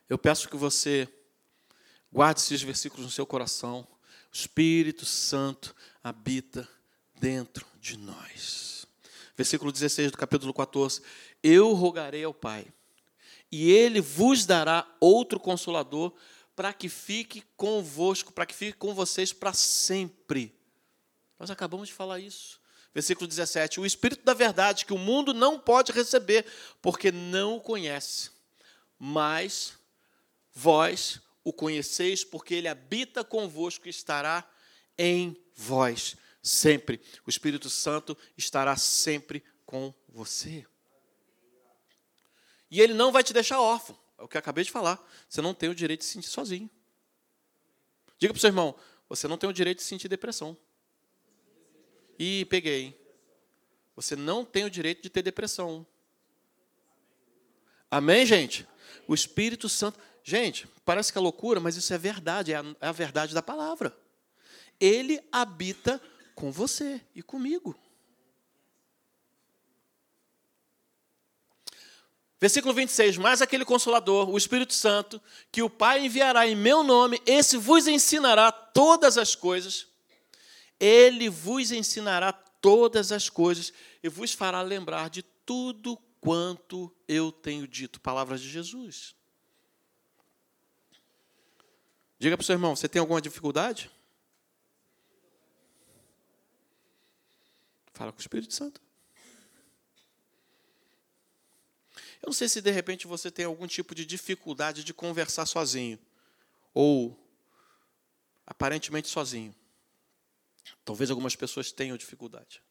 Eu 0.09 0.17
peço 0.17 0.49
que 0.49 0.57
você 0.57 1.07
Guarde 2.15 2.39
esses 2.39 2.63
versículos 2.63 3.05
no 3.05 3.11
seu 3.11 3.27
coração. 3.27 3.81
O 3.81 4.37
Espírito 4.37 5.05
Santo 5.05 5.75
habita 6.01 6.69
dentro 7.19 7.67
de 7.81 7.99
nós. 7.99 8.87
Versículo 9.37 9.73
16 9.73 10.13
do 10.13 10.17
capítulo 10.17 10.55
14. 10.55 11.03
Eu 11.43 11.73
rogarei 11.73 12.23
ao 12.23 12.33
Pai, 12.33 12.69
e 13.51 13.69
ele 13.69 14.01
vos 14.01 14.47
dará 14.47 14.87
outro 15.01 15.41
consolador 15.41 16.13
para 16.55 16.73
que 16.73 16.89
fique 16.89 17.43
convosco, 17.57 18.33
para 18.33 18.47
que 18.47 18.55
fique 18.55 18.79
com 18.79 18.95
vocês 18.95 19.33
para 19.33 19.53
sempre. 19.53 20.55
Nós 21.37 21.51
acabamos 21.51 21.89
de 21.89 21.95
falar 21.95 22.21
isso. 22.21 22.61
Versículo 22.95 23.27
17: 23.27 23.81
O 23.81 23.87
Espírito 23.87 24.25
da 24.25 24.35
Verdade, 24.35 24.87
que 24.87 24.95
o 24.95 24.99
mundo 24.99 25.35
não 25.35 25.59
pode 25.59 25.91
receber, 25.91 26.47
porque 26.81 27.11
não 27.11 27.57
o 27.57 27.61
conhece, 27.61 28.31
mas 29.01 29.77
vós 30.55 31.21
o 31.45 31.53
conheceis, 31.53 32.25
porque 32.25 32.55
ele 32.55 32.67
habita 32.67 33.23
convosco 33.23 33.87
e 33.87 33.91
estará 33.91 34.51
em 34.99 35.37
vós 35.55 36.17
sempre. 36.43 37.01
O 37.27 37.31
Espírito 37.31 37.71
Santo 37.71 38.17
estará 38.37 38.77
sempre 38.77 39.45
com 39.65 39.95
você. 40.09 40.67
E 42.71 42.81
ele 42.81 42.95
não 42.95 43.13
vai 43.13 43.23
te 43.23 43.33
deixar 43.33 43.61
órfão. 43.61 43.97
É 44.19 44.23
o 44.23 44.29
que 44.29 44.37
eu 44.37 44.41
acabei 44.41 44.65
de 44.65 44.71
falar. 44.71 45.01
Você 45.29 45.41
não 45.41 45.55
tem 45.55 45.69
o 45.69 45.75
direito 45.75 46.01
de 46.01 46.07
se 46.07 46.13
sentir 46.13 46.29
sozinho. 46.29 46.71
Diga 48.19 48.33
para 48.33 48.39
o 48.39 48.41
seu 48.41 48.49
irmão: 48.49 48.75
você 49.09 49.29
não 49.29 49.39
tem 49.39 49.49
o 49.49 49.53
direito 49.53 49.79
de 49.79 49.85
sentir 49.85 50.09
depressão. 50.09 50.57
Ih, 52.19 52.45
peguei. 52.47 53.01
Você 53.97 54.17
não 54.17 54.45
tem 54.45 54.65
o 54.65 54.71
direito 54.71 55.03
de 55.03 55.11
ter 55.11 55.23
depressão. 55.23 55.87
Amém, 57.91 58.27
gente? 58.27 58.67
O 59.07 59.15
Espírito 59.15 59.69
Santo. 59.69 59.99
Gente, 60.27 60.67
parece 60.87 61.13
que 61.13 61.19
é 61.19 61.21
loucura, 61.21 61.61
mas 61.61 61.77
isso 61.77 61.93
é 61.93 61.99
verdade, 61.99 62.51
é 62.51 62.57
a, 62.57 62.65
é 62.81 62.89
a 62.89 62.93
verdade 62.93 63.35
da 63.35 63.43
palavra. 63.43 63.95
Ele 64.81 65.21
habita 65.31 66.01
com 66.35 66.51
você 66.51 66.99
e 67.15 67.23
comigo. 67.23 67.79
Versículo 72.41 72.73
26, 72.73 73.19
mas 73.19 73.43
aquele 73.43 73.67
consolador, 73.67 74.31
o 74.31 74.39
Espírito 74.39 74.73
Santo, 74.73 75.21
que 75.53 75.63
o 75.63 75.69
Pai 75.69 76.07
enviará 76.07 76.47
em 76.47 76.57
meu 76.57 76.83
nome, 76.83 77.21
esse 77.27 77.59
vos 77.59 77.87
ensinará 77.87 78.51
todas 78.51 79.19
as 79.19 79.35
coisas, 79.35 79.87
ele 80.81 81.29
vos 81.29 81.71
ensinará 81.71 82.33
todas 82.33 83.13
as 83.13 83.29
coisas 83.29 83.75
e 84.03 84.09
vos 84.09 84.33
fará 84.33 84.63
lembrar 84.63 85.11
de 85.11 85.23
tudo 85.23 85.99
quanto 86.19 86.91
eu 87.07 87.31
tenho 87.31 87.69
dito. 87.69 88.01
Palavras 88.01 88.41
de 88.41 88.49
Jesus. 88.49 89.15
Diga 92.25 92.39
para 92.39 92.43
o 92.43 92.47
seu 92.47 92.55
irmão: 92.55 92.75
você 92.75 92.89
tem 92.89 93.01
alguma 93.01 93.21
dificuldade? 93.21 93.91
Fala 97.93 98.11
com 98.11 98.17
o 98.17 98.21
Espírito 98.23 98.55
Santo. 98.55 98.81
Eu 102.23 102.29
não 102.29 102.33
sei 102.33 102.49
se 102.49 102.63
de 102.63 102.71
repente 102.71 103.07
você 103.07 103.31
tem 103.31 103.45
algum 103.45 103.67
tipo 103.67 103.95
de 103.95 104.07
dificuldade 104.07 104.83
de 104.83 104.95
conversar 104.95 105.45
sozinho, 105.45 105.99
ou 106.73 107.15
aparentemente 108.47 109.09
sozinho. 109.09 109.55
Talvez 110.83 111.11
algumas 111.11 111.37
pessoas 111.37 111.71
tenham 111.73 111.95
dificuldade. 111.95 112.63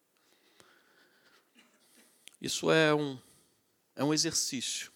Isso 2.41 2.71
é 2.71 2.91
um, 2.91 3.19
é 3.95 4.03
um 4.03 4.15
exercício 4.15 4.91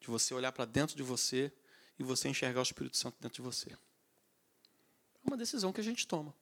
de 0.00 0.06
você 0.06 0.32
olhar 0.32 0.52
para 0.52 0.64
dentro 0.64 0.96
de 0.96 1.02
você 1.02 1.52
e 2.02 2.06
você 2.06 2.28
enxergar 2.28 2.60
o 2.60 2.62
Espírito 2.62 2.96
Santo 2.96 3.16
dentro 3.20 3.36
de 3.36 3.42
você. 3.42 3.70
É 3.72 3.78
uma 5.24 5.36
decisão 5.36 5.72
que 5.72 5.80
a 5.80 5.84
gente 5.84 6.06
toma. 6.06 6.34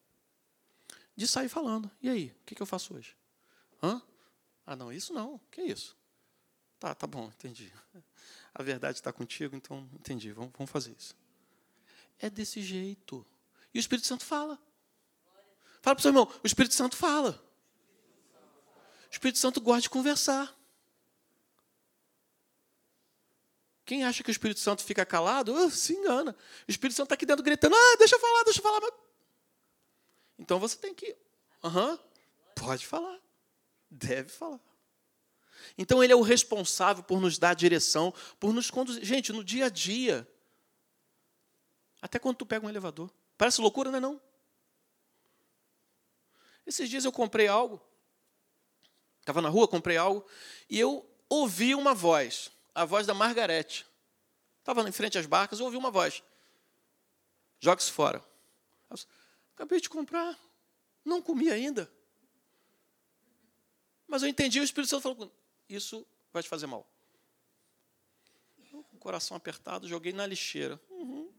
De 1.14 1.26
sair 1.26 1.48
falando. 1.48 1.90
E 2.00 2.08
aí, 2.08 2.34
o 2.40 2.44
que, 2.44 2.60
eu 2.60 2.66
faço 2.66 2.94
hoje? 2.94 3.16
Hã? 3.82 4.02
Ah, 4.66 4.76
não, 4.76 4.92
isso 4.92 5.12
não. 5.12 5.40
Que 5.50 5.62
isso? 5.62 5.96
Tá, 6.78 6.94
tá 6.94 7.06
bom, 7.06 7.26
entendi. 7.26 7.72
a 8.54 8.62
verdade 8.62 8.98
está 8.98 9.12
contigo, 9.12 9.54
então 9.54 9.88
entendi, 9.92 10.32
vamos, 10.32 10.52
vamos 10.56 10.70
fazer 10.70 10.94
isso. 10.98 11.14
É 12.18 12.30
desse 12.30 12.62
jeito. 12.62 13.26
E 13.72 13.78
o 13.78 13.80
Espírito 13.80 14.06
Santo 14.06 14.24
fala. 14.24 14.58
Fala 15.82 15.94
para 15.94 15.98
o 15.98 16.02
seu 16.02 16.10
irmão, 16.10 16.32
o 16.42 16.46
Espírito 16.46 16.74
Santo 16.74 16.96
fala. 16.96 17.42
O 19.08 19.12
Espírito 19.12 19.38
Santo 19.38 19.60
gosta 19.60 19.82
de 19.82 19.90
conversar. 19.90 20.54
Quem 23.90 24.04
acha 24.04 24.22
que 24.22 24.30
o 24.30 24.38
Espírito 24.38 24.60
Santo 24.60 24.84
fica 24.84 25.04
calado, 25.04 25.52
uh, 25.52 25.68
se 25.68 25.94
engana. 25.94 26.36
O 26.68 26.70
Espírito 26.70 26.94
Santo 26.94 27.06
está 27.06 27.14
aqui 27.16 27.26
dentro 27.26 27.42
gritando, 27.42 27.74
ah, 27.74 27.96
deixa 27.98 28.14
eu 28.14 28.20
falar, 28.20 28.44
deixa 28.44 28.60
eu 28.60 28.62
falar. 28.62 28.92
Então 30.38 30.60
você 30.60 30.76
tem 30.76 30.94
que, 30.94 31.16
uhum, 31.64 31.98
pode 32.54 32.86
falar, 32.86 33.18
deve 33.90 34.28
falar. 34.28 34.60
Então 35.76 36.04
ele 36.04 36.12
é 36.12 36.14
o 36.14 36.20
responsável 36.22 37.02
por 37.02 37.20
nos 37.20 37.36
dar 37.36 37.52
direção, 37.54 38.14
por 38.38 38.54
nos 38.54 38.70
conduzir. 38.70 39.04
Gente, 39.04 39.32
no 39.32 39.42
dia 39.42 39.66
a 39.66 39.68
dia, 39.68 40.24
até 42.00 42.20
quando 42.20 42.36
tu 42.36 42.46
pega 42.46 42.64
um 42.64 42.70
elevador, 42.70 43.10
parece 43.36 43.60
loucura, 43.60 43.90
não 43.90 43.98
é 43.98 44.00
não? 44.00 44.20
Esses 46.64 46.88
dias 46.88 47.04
eu 47.04 47.10
comprei 47.10 47.48
algo, 47.48 47.82
estava 49.18 49.42
na 49.42 49.48
rua, 49.48 49.66
comprei 49.66 49.96
algo, 49.96 50.24
e 50.68 50.78
eu 50.78 51.04
ouvi 51.28 51.74
uma 51.74 51.92
voz, 51.92 52.52
a 52.74 52.84
voz 52.84 53.06
da 53.06 53.14
Margarete. 53.14 53.86
Estava 54.58 54.86
em 54.88 54.92
frente 54.92 55.18
às 55.18 55.26
barcas, 55.26 55.60
ouvi 55.60 55.76
uma 55.76 55.90
voz. 55.90 56.22
Joga-se 57.58 57.90
fora. 57.90 58.24
Acabei 59.54 59.80
de 59.80 59.90
comprar, 59.90 60.38
não 61.04 61.20
comi 61.20 61.50
ainda. 61.50 61.90
Mas 64.06 64.22
eu 64.22 64.28
entendi, 64.28 64.58
o 64.58 64.64
Espírito 64.64 64.90
Santo 64.90 65.02
falou, 65.02 65.32
isso 65.68 66.06
vai 66.32 66.42
te 66.42 66.48
fazer 66.48 66.66
mal. 66.66 66.86
Eu, 68.72 68.82
com 68.84 68.96
o 68.96 68.98
coração 68.98 69.36
apertado, 69.36 69.86
joguei 69.86 70.12
na 70.12 70.26
lixeira. 70.26 70.80
Uhum. 70.88 71.30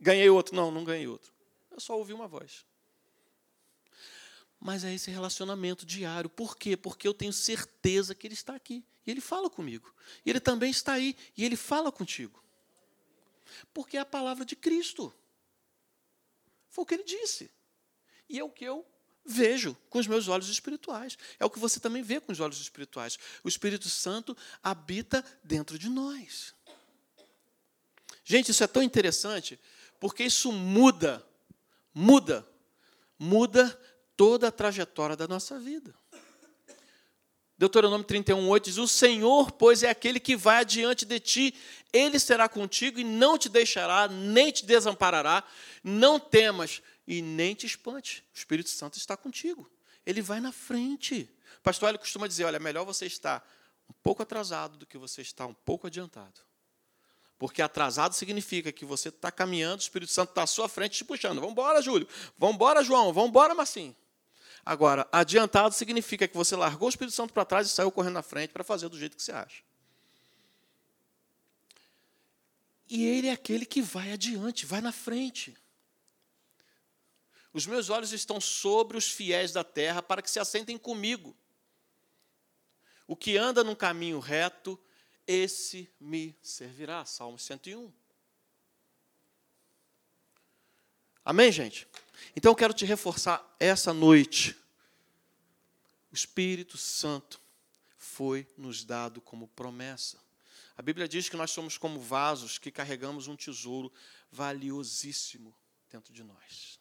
Ganhei 0.00 0.30
outro? 0.30 0.54
Não, 0.54 0.70
não 0.70 0.84
ganhei 0.84 1.08
outro. 1.08 1.32
Eu 1.70 1.80
só 1.80 1.96
ouvi 1.98 2.12
uma 2.12 2.28
voz. 2.28 2.64
Mas 4.60 4.84
é 4.84 4.94
esse 4.94 5.10
relacionamento 5.10 5.84
diário. 5.84 6.30
Por 6.30 6.56
quê? 6.56 6.76
Porque 6.76 7.06
eu 7.06 7.12
tenho 7.12 7.32
certeza 7.32 8.14
que 8.14 8.26
Ele 8.26 8.34
está 8.34 8.54
aqui. 8.54 8.84
E 9.06 9.10
Ele 9.10 9.20
fala 9.20 9.48
comigo. 9.48 9.94
E 10.24 10.30
Ele 10.30 10.40
também 10.40 10.70
está 10.70 10.94
aí. 10.94 11.16
E 11.36 11.44
Ele 11.44 11.56
fala 11.56 11.92
contigo. 11.92 12.42
Porque 13.72 13.96
é 13.96 14.00
a 14.00 14.04
palavra 14.04 14.44
de 14.44 14.56
Cristo. 14.56 15.14
Foi 16.68 16.82
o 16.82 16.86
que 16.86 16.94
Ele 16.94 17.04
disse. 17.04 17.50
E 18.28 18.38
é 18.38 18.44
o 18.44 18.50
que 18.50 18.64
eu 18.64 18.84
vejo 19.24 19.76
com 19.90 19.98
os 19.98 20.06
meus 20.06 20.28
olhos 20.28 20.48
espirituais. 20.48 21.18
É 21.38 21.44
o 21.44 21.50
que 21.50 21.58
você 21.58 21.80
também 21.80 22.02
vê 22.02 22.20
com 22.20 22.32
os 22.32 22.40
olhos 22.40 22.60
espirituais. 22.60 23.18
O 23.42 23.48
Espírito 23.48 23.88
Santo 23.88 24.36
habita 24.62 25.24
dentro 25.42 25.78
de 25.78 25.88
nós. 25.88 26.54
Gente, 28.24 28.50
isso 28.50 28.64
é 28.64 28.66
tão 28.66 28.82
interessante, 28.82 29.58
porque 30.00 30.24
isso 30.24 30.50
muda, 30.50 31.24
muda, 31.94 32.46
muda 33.16 33.70
toda 34.16 34.48
a 34.48 34.52
trajetória 34.52 35.14
da 35.14 35.28
nossa 35.28 35.58
vida. 35.60 35.94
Deuteronômio 37.58 38.06
31, 38.06 38.48
8 38.48 38.64
diz: 38.64 38.76
O 38.76 38.86
Senhor, 38.86 39.50
pois, 39.52 39.82
é 39.82 39.88
aquele 39.88 40.20
que 40.20 40.36
vai 40.36 40.58
adiante 40.58 41.04
de 41.04 41.18
ti, 41.18 41.54
ele 41.92 42.18
será 42.18 42.48
contigo 42.48 43.00
e 43.00 43.04
não 43.04 43.38
te 43.38 43.48
deixará, 43.48 44.08
nem 44.08 44.50
te 44.50 44.66
desamparará. 44.66 45.42
Não 45.82 46.20
temas, 46.20 46.82
e 47.06 47.22
nem 47.22 47.54
te 47.54 47.66
espante. 47.66 48.24
O 48.34 48.38
Espírito 48.38 48.68
Santo 48.68 48.98
está 48.98 49.16
contigo. 49.16 49.70
Ele 50.04 50.20
vai 50.20 50.40
na 50.40 50.52
frente. 50.52 51.30
O 51.58 51.62
pastor 51.62 51.88
ele 51.88 51.98
costuma 51.98 52.26
dizer: 52.26 52.44
olha, 52.44 52.56
é 52.56 52.60
melhor 52.60 52.84
você 52.84 53.06
estar 53.06 53.46
um 53.88 53.94
pouco 54.02 54.22
atrasado 54.22 54.76
do 54.76 54.86
que 54.86 54.98
você 54.98 55.22
estar 55.22 55.46
um 55.46 55.54
pouco 55.54 55.86
adiantado. 55.86 56.40
Porque 57.38 57.60
atrasado 57.60 58.14
significa 58.14 58.72
que 58.72 58.84
você 58.84 59.10
está 59.10 59.30
caminhando, 59.30 59.80
o 59.80 59.82
Espírito 59.82 60.10
Santo 60.10 60.30
está 60.30 60.42
à 60.42 60.46
sua 60.46 60.68
frente 60.68 60.96
te 60.96 61.04
puxando. 61.04 61.36
Vamos 61.36 61.52
embora, 61.52 61.82
Júlio. 61.82 62.08
Vamos 62.38 62.56
embora, 62.56 62.82
João. 62.82 63.12
Vamos 63.12 63.28
embora, 63.28 63.54
Marcinho. 63.54 63.94
Agora, 64.66 65.08
adiantado 65.12 65.72
significa 65.72 66.26
que 66.26 66.36
você 66.36 66.56
largou 66.56 66.86
o 66.86 66.90
Espírito 66.90 67.14
Santo 67.14 67.32
para 67.32 67.44
trás 67.44 67.68
e 67.68 67.70
saiu 67.70 67.92
correndo 67.92 68.14
na 68.14 68.22
frente 68.22 68.50
para 68.50 68.64
fazer 68.64 68.88
do 68.88 68.98
jeito 68.98 69.16
que 69.16 69.22
você 69.22 69.30
acha. 69.30 69.62
E 72.88 73.04
ele 73.04 73.28
é 73.28 73.32
aquele 73.32 73.64
que 73.64 73.80
vai 73.80 74.10
adiante, 74.10 74.66
vai 74.66 74.80
na 74.80 74.90
frente. 74.90 75.56
Os 77.52 77.64
meus 77.64 77.90
olhos 77.90 78.12
estão 78.12 78.40
sobre 78.40 78.96
os 78.96 79.08
fiéis 79.08 79.52
da 79.52 79.62
terra 79.62 80.02
para 80.02 80.20
que 80.20 80.30
se 80.30 80.40
assentem 80.40 80.76
comigo. 80.76 81.36
O 83.06 83.14
que 83.14 83.36
anda 83.36 83.62
num 83.62 83.74
caminho 83.74 84.18
reto, 84.18 84.76
esse 85.28 85.88
me 86.00 86.36
servirá. 86.42 87.04
Salmo 87.04 87.38
101. 87.38 87.92
Amém, 91.26 91.50
gente? 91.50 91.88
Então 92.36 92.52
eu 92.52 92.56
quero 92.56 92.72
te 92.72 92.84
reforçar 92.84 93.44
essa 93.58 93.92
noite. 93.92 94.56
O 96.12 96.14
Espírito 96.14 96.78
Santo 96.78 97.40
foi 97.96 98.46
nos 98.56 98.84
dado 98.84 99.20
como 99.20 99.48
promessa. 99.48 100.20
A 100.76 100.82
Bíblia 100.82 101.08
diz 101.08 101.28
que 101.28 101.36
nós 101.36 101.50
somos 101.50 101.76
como 101.76 101.98
vasos 101.98 102.58
que 102.58 102.70
carregamos 102.70 103.26
um 103.26 103.34
tesouro 103.34 103.92
valiosíssimo 104.30 105.52
dentro 105.90 106.12
de 106.12 106.22
nós. 106.22 106.78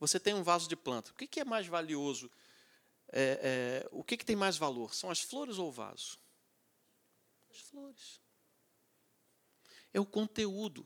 Você 0.00 0.18
tem 0.18 0.34
um 0.34 0.42
vaso 0.42 0.68
de 0.68 0.74
planta. 0.74 1.12
O 1.12 1.14
que 1.14 1.38
é 1.38 1.44
mais 1.44 1.68
valioso? 1.68 2.28
É, 3.12 3.84
é, 3.84 3.88
o 3.92 4.02
que, 4.02 4.16
que 4.16 4.24
tem 4.24 4.34
mais 4.34 4.56
valor? 4.56 4.92
São 4.92 5.08
as 5.08 5.20
flores 5.20 5.56
ou 5.56 5.68
o 5.68 5.72
vaso? 5.72 6.18
As 7.48 7.60
flores. 7.60 8.20
É 9.94 10.00
o 10.00 10.04
conteúdo. 10.04 10.84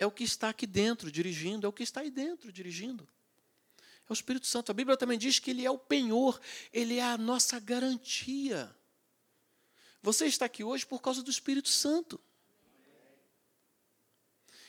É 0.00 0.06
o 0.06 0.10
que 0.10 0.24
está 0.24 0.48
aqui 0.48 0.66
dentro 0.66 1.12
dirigindo, 1.12 1.66
é 1.66 1.68
o 1.68 1.72
que 1.72 1.82
está 1.82 2.00
aí 2.00 2.10
dentro 2.10 2.50
dirigindo. 2.50 3.06
É 4.08 4.10
o 4.10 4.14
Espírito 4.14 4.46
Santo. 4.46 4.72
A 4.72 4.74
Bíblia 4.74 4.96
também 4.96 5.18
diz 5.18 5.38
que 5.38 5.50
ele 5.50 5.66
é 5.66 5.70
o 5.70 5.78
penhor, 5.78 6.40
ele 6.72 6.96
é 6.96 7.04
a 7.04 7.18
nossa 7.18 7.60
garantia. 7.60 8.74
Você 10.02 10.24
está 10.24 10.46
aqui 10.46 10.64
hoje 10.64 10.86
por 10.86 11.02
causa 11.02 11.22
do 11.22 11.30
Espírito 11.30 11.68
Santo. 11.68 12.18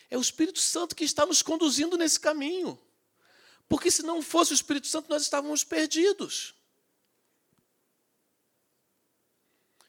É 0.09 0.17
o 0.17 0.21
Espírito 0.21 0.59
Santo 0.59 0.93
que 0.93 1.05
está 1.05 1.25
nos 1.25 1.41
conduzindo 1.41 1.97
nesse 1.97 2.19
caminho. 2.19 2.77
Porque 3.69 3.89
se 3.89 4.03
não 4.03 4.21
fosse 4.21 4.51
o 4.51 4.53
Espírito 4.53 4.87
Santo, 4.87 5.09
nós 5.09 5.23
estávamos 5.23 5.63
perdidos. 5.63 6.53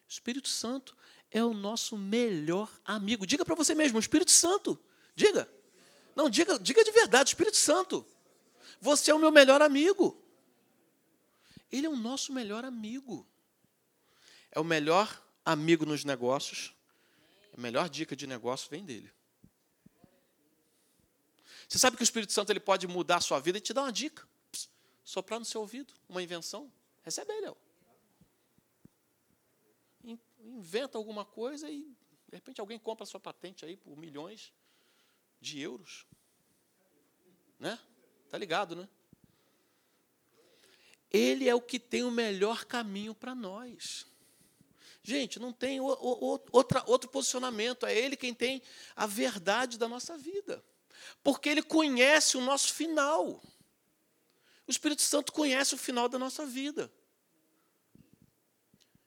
O 0.07 0.09
Espírito 0.09 0.49
Santo 0.49 0.97
é 1.33 1.45
o 1.45 1.53
nosso 1.53 1.99
melhor 1.99 2.71
amigo. 2.85 3.27
Diga 3.27 3.45
para 3.45 3.57
você 3.57 3.75
mesmo, 3.75 3.97
o 3.97 4.01
Espírito 4.01 4.31
Santo. 4.31 4.79
Diga. 5.15 5.49
Não, 6.15 6.29
diga, 6.29 6.59
diga 6.59 6.85
de 6.85 6.91
verdade, 6.91 7.31
Espírito 7.31 7.57
Santo. 7.57 8.07
Você 8.81 9.11
é 9.11 9.15
o 9.15 9.19
meu 9.19 9.31
melhor 9.31 9.63
amigo. 9.63 10.21
Ele 11.71 11.87
é 11.87 11.91
o 11.91 11.97
nosso 11.97 12.33
melhor 12.33 12.65
amigo. 12.65 13.27
É 14.51 14.61
o 14.61 14.65
melhor 14.65 15.23
amigo 15.45 15.87
nos 15.87 16.05
negócios. 16.05 16.75
A 17.57 17.61
melhor 17.61 17.89
dica 17.89 18.15
de 18.15 18.27
negócio 18.27 18.69
vem 18.71 18.85
dele. 18.85 19.11
Você 21.69 21.79
sabe 21.79 21.97
que 21.97 22.03
o 22.03 22.05
Espírito 22.05 22.33
Santo 22.33 22.51
ele 22.51 22.61
pode 22.61 22.87
mudar 22.87 23.17
a 23.17 23.21
sua 23.21 23.41
vida 23.41 23.57
e 23.57 23.61
te 23.61 23.73
dar 23.73 23.83
uma 23.83 23.93
dica. 23.93 24.29
Pss, 24.51 24.69
soprar 25.03 25.39
no 25.39 25.45
seu 25.45 25.63
ouvido, 25.63 25.95
uma 26.09 26.23
invenção. 26.23 26.71
Recebe 27.03 27.33
ele. 27.33 27.49
Ó. 27.49 27.55
Inventa 30.41 30.99
alguma 30.99 31.25
coisa 31.25 31.71
e, 31.71 31.81
de 32.29 32.37
repente, 32.37 32.61
alguém 32.61 32.79
compra 32.79 33.05
a 33.05 33.07
sua 33.07 33.21
patente 33.21 33.65
aí 33.65 33.77
por 33.77 33.97
milhões 33.97 34.53
de 35.43 35.61
euros. 35.61 36.07
Né? 37.59 37.79
Tá 38.31 38.39
ligado, 38.39 38.75
né? 38.75 38.89
Ele 41.11 41.49
é 41.49 41.55
o 41.55 41.61
que 41.61 41.79
tem 41.79 42.05
o 42.05 42.11
melhor 42.11 42.65
caminho 42.65 43.15
para 43.15 43.35
nós. 43.35 44.07
Gente, 45.03 45.39
não 45.39 45.53
tem 45.53 45.79
outra, 45.81 46.83
outro 46.87 47.11
posicionamento. 47.11 47.85
É 47.85 47.95
Ele 47.95 48.17
quem 48.17 48.33
tem 48.33 48.63
a 48.97 49.07
verdade 49.07 49.77
da 49.77 49.87
nossa 49.87 50.17
vida 50.17 50.65
porque 51.23 51.49
ele 51.49 51.63
conhece 51.63 52.37
o 52.37 52.41
nosso 52.41 52.73
final. 52.73 53.43
O 54.67 54.71
Espírito 54.71 55.03
Santo 55.03 55.33
conhece 55.33 55.75
o 55.75 55.79
final 55.79 56.09
da 56.09 56.19
nossa 56.19 56.47
vida. 56.47 56.93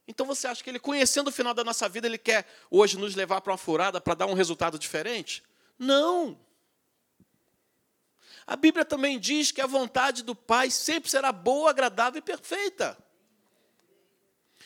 Então 0.07 0.25
você 0.25 0.47
acha 0.47 0.63
que 0.63 0.69
ele, 0.69 0.79
conhecendo 0.79 1.29
o 1.29 1.31
final 1.31 1.53
da 1.53 1.63
nossa 1.63 1.89
vida, 1.89 2.05
ele 2.07 2.17
quer 2.17 2.47
hoje 2.69 2.97
nos 2.97 3.15
levar 3.15 3.41
para 3.41 3.51
uma 3.51 3.57
furada 3.57 3.99
para 3.99 4.13
dar 4.13 4.27
um 4.27 4.33
resultado 4.33 4.77
diferente? 4.77 5.43
Não. 5.77 6.39
A 8.47 8.55
Bíblia 8.55 8.85
também 8.85 9.19
diz 9.19 9.51
que 9.51 9.61
a 9.61 9.67
vontade 9.67 10.23
do 10.23 10.35
Pai 10.35 10.69
sempre 10.69 11.09
será 11.09 11.31
boa, 11.31 11.71
agradável 11.71 12.19
e 12.19 12.21
perfeita. 12.21 12.97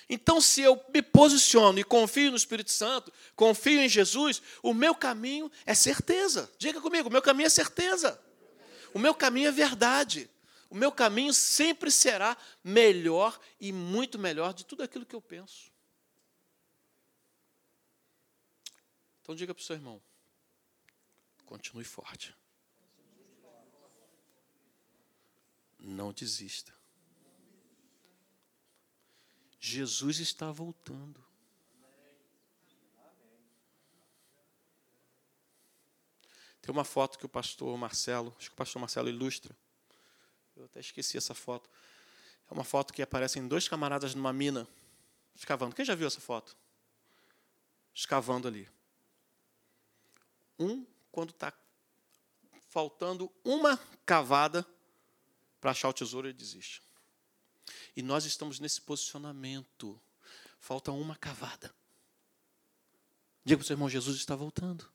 Então, 0.09 0.41
se 0.41 0.61
eu 0.61 0.83
me 0.93 1.03
posiciono 1.03 1.79
e 1.79 1.83
confio 1.83 2.31
no 2.31 2.37
Espírito 2.37 2.71
Santo, 2.71 3.13
confio 3.35 3.79
em 3.79 3.87
Jesus, 3.87 4.41
o 4.63 4.73
meu 4.73 4.95
caminho 4.95 5.51
é 5.65 5.75
certeza. 5.75 6.51
Diga 6.57 6.81
comigo, 6.81 7.09
o 7.09 7.11
meu 7.11 7.21
caminho 7.21 7.45
é 7.45 7.49
certeza. 7.49 8.19
O 8.91 8.97
meu 8.97 9.13
caminho 9.13 9.47
é 9.47 9.51
verdade. 9.51 10.27
O 10.67 10.75
meu 10.75 10.91
caminho 10.91 11.33
sempre 11.33 11.91
será 11.91 12.35
melhor 12.63 13.39
e 13.59 13.71
muito 13.71 14.17
melhor 14.17 14.53
de 14.53 14.65
tudo 14.65 14.81
aquilo 14.81 15.05
que 15.05 15.15
eu 15.15 15.21
penso. 15.21 15.71
Então, 19.21 19.35
diga 19.35 19.53
para 19.53 19.61
o 19.61 19.63
seu 19.63 19.75
irmão: 19.75 20.01
continue 21.49 21.83
forte. 21.83 22.35
Não 25.79 26.13
desista. 26.13 26.71
Jesus 29.59 30.19
está 30.19 30.51
voltando. 30.51 31.25
Tem 36.61 36.71
uma 36.71 36.83
foto 36.83 37.17
que 37.17 37.25
o 37.25 37.29
pastor 37.29 37.75
Marcelo, 37.79 38.35
acho 38.37 38.49
que 38.49 38.53
o 38.53 38.57
pastor 38.57 38.79
Marcelo 38.79 39.09
ilustra. 39.09 39.57
Eu 40.55 40.65
até 40.65 40.79
esqueci 40.79 41.17
essa 41.17 41.33
foto. 41.33 41.67
É 42.47 42.53
uma 42.53 42.63
foto 42.63 42.93
que 42.93 43.01
aparecem 43.01 43.47
dois 43.47 43.67
camaradas 43.67 44.13
numa 44.13 44.31
mina, 44.31 44.67
escavando. 45.35 45.75
Quem 45.75 45.83
já 45.83 45.95
viu 45.95 46.05
essa 46.05 46.21
foto? 46.21 46.55
Escavando 47.91 48.47
ali. 48.47 48.69
Um, 50.59 50.85
quando 51.19 51.31
está 51.31 51.53
faltando 52.69 53.29
uma 53.43 53.75
cavada 54.05 54.65
para 55.59 55.71
achar 55.71 55.89
o 55.89 55.93
tesouro, 55.93 56.27
ele 56.27 56.37
desiste. 56.37 56.81
E 57.93 58.01
nós 58.01 58.23
estamos 58.23 58.57
nesse 58.57 58.79
posicionamento. 58.79 59.99
Falta 60.61 60.93
uma 60.93 61.17
cavada. 61.17 61.75
Diga 63.43 63.57
para 63.57 63.63
o 63.63 63.67
seu 63.67 63.73
irmão: 63.73 63.89
Jesus 63.89 64.15
está 64.15 64.33
voltando. 64.33 64.89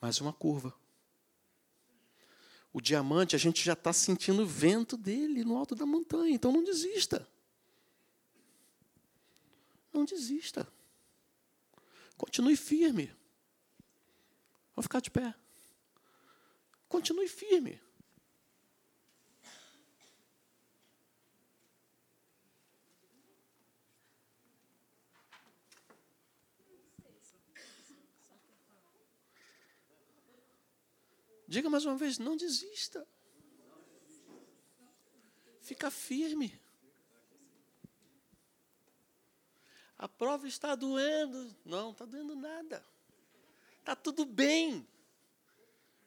Mais 0.00 0.20
uma 0.20 0.32
curva. 0.32 0.72
O 2.72 2.80
diamante, 2.80 3.34
a 3.34 3.38
gente 3.40 3.64
já 3.64 3.72
está 3.72 3.92
sentindo 3.92 4.42
o 4.42 4.46
vento 4.46 4.96
dele 4.96 5.42
no 5.42 5.56
alto 5.56 5.74
da 5.74 5.84
montanha. 5.84 6.32
Então 6.32 6.52
não 6.52 6.62
desista. 6.62 7.28
Não 9.92 10.04
desista. 10.04 10.72
Continue 12.20 12.54
firme. 12.54 13.06
Vamos 14.74 14.84
ficar 14.84 15.00
de 15.00 15.10
pé. 15.10 15.34
Continue 16.86 17.26
firme. 17.26 17.80
Diga 31.48 31.70
mais 31.70 31.86
uma 31.86 31.96
vez, 31.96 32.18
não 32.18 32.36
desista. 32.36 33.08
Fica 35.62 35.90
firme. 35.90 36.60
A 40.00 40.08
prova 40.08 40.48
está 40.48 40.74
doendo. 40.74 41.54
Não, 41.62 41.90
está 41.90 42.06
doendo 42.06 42.34
nada. 42.34 42.82
Está 43.80 43.94
tudo 43.94 44.24
bem. 44.24 44.88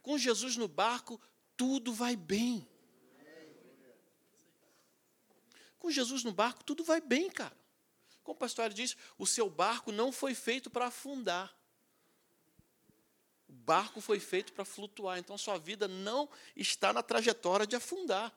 Com 0.01 0.17
Jesus 0.17 0.57
no 0.57 0.67
barco, 0.67 1.21
tudo 1.55 1.93
vai 1.93 2.15
bem. 2.15 2.67
Com 5.77 5.91
Jesus 5.91 6.23
no 6.23 6.33
barco, 6.33 6.63
tudo 6.63 6.83
vai 6.83 6.99
bem, 6.99 7.29
cara. 7.29 7.55
Como 8.23 8.35
o 8.35 8.39
pastor 8.39 8.73
diz, 8.73 8.97
o 9.15 9.27
seu 9.27 9.47
barco 9.47 9.91
não 9.91 10.11
foi 10.11 10.33
feito 10.33 10.71
para 10.71 10.87
afundar. 10.87 11.55
O 13.47 13.53
barco 13.53 14.01
foi 14.01 14.19
feito 14.19 14.53
para 14.53 14.65
flutuar, 14.65 15.19
então 15.19 15.37
sua 15.37 15.59
vida 15.59 15.87
não 15.87 16.27
está 16.55 16.91
na 16.91 17.03
trajetória 17.03 17.67
de 17.67 17.75
afundar. 17.75 18.35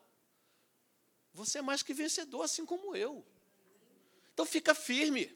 Você 1.33 1.57
é 1.57 1.61
mais 1.63 1.81
que 1.81 1.95
vencedor, 1.95 2.43
assim 2.43 2.63
como 2.63 2.95
eu. 2.95 3.25
Então 4.35 4.45
fica 4.45 4.75
firme. 4.75 5.35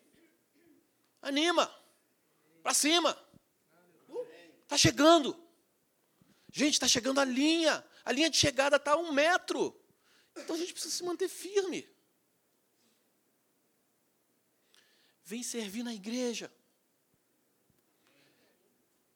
Anima. 1.21 1.73
Para 2.63 2.73
cima. 2.73 3.17
Está 4.63 4.77
chegando. 4.77 5.37
Gente, 6.51 6.73
está 6.73 6.87
chegando 6.87 7.19
a 7.19 7.25
linha. 7.25 7.85
A 8.03 8.11
linha 8.11 8.29
de 8.29 8.37
chegada 8.37 8.77
está 8.77 8.93
a 8.93 8.97
um 8.97 9.11
metro. 9.11 9.79
Então 10.35 10.55
a 10.55 10.59
gente 10.59 10.73
precisa 10.73 10.95
se 10.95 11.03
manter 11.03 11.27
firme. 11.27 11.87
Vem 15.23 15.43
servir 15.43 15.83
na 15.83 15.93
igreja. 15.93 16.51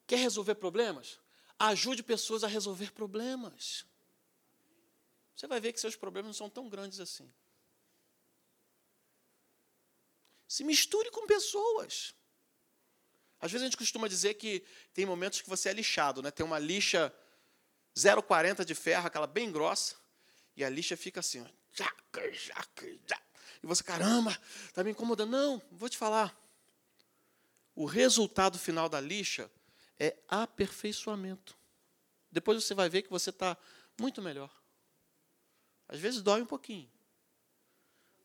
Quer 0.07 0.17
resolver 0.17 0.55
problemas? 0.55 1.19
Ajude 1.57 2.03
pessoas 2.03 2.43
a 2.43 2.47
resolver 2.47 2.91
problemas. 2.91 3.85
Você 5.35 5.47
vai 5.47 5.59
ver 5.59 5.73
que 5.73 5.79
seus 5.79 5.95
problemas 5.95 6.27
não 6.27 6.33
são 6.33 6.49
tão 6.49 6.69
grandes 6.69 6.99
assim. 6.99 7.31
Se 10.47 10.63
misture 10.63 11.09
com 11.11 11.25
pessoas. 11.25 12.13
Às 13.39 13.51
vezes 13.51 13.63
a 13.63 13.67
gente 13.67 13.77
costuma 13.77 14.07
dizer 14.07 14.35
que 14.35 14.63
tem 14.93 15.05
momentos 15.05 15.41
que 15.41 15.49
você 15.49 15.69
é 15.69 15.73
lixado, 15.73 16.21
né? 16.21 16.31
Tem 16.31 16.45
uma 16.45 16.59
lixa 16.59 17.13
0,40 17.95 18.65
de 18.65 18.75
ferro, 18.75 19.07
aquela 19.07 19.27
bem 19.27 19.51
grossa, 19.51 19.95
e 20.55 20.63
a 20.63 20.69
lixa 20.69 20.97
fica 20.97 21.19
assim, 21.19 21.41
ó, 21.41 21.47
jaca, 21.71 22.31
jaca, 22.31 22.99
jaca. 23.07 23.25
E 23.63 23.67
você, 23.67 23.83
caramba, 23.83 24.37
está 24.67 24.83
me 24.83 24.91
incomodando. 24.91 25.31
Não, 25.31 25.61
vou 25.71 25.89
te 25.89 25.97
falar. 25.97 26.37
O 27.73 27.85
resultado 27.85 28.57
final 28.57 28.87
da 28.87 29.01
lixa 29.01 29.51
é 29.99 30.15
aperfeiçoamento. 30.27 31.57
Depois 32.31 32.63
você 32.63 32.73
vai 32.73 32.89
ver 32.89 33.01
que 33.01 33.09
você 33.09 33.29
está 33.29 33.57
muito 33.99 34.21
melhor. 34.21 34.51
Às 35.87 35.99
vezes 35.99 36.21
dói 36.21 36.41
um 36.41 36.45
pouquinho. 36.45 36.89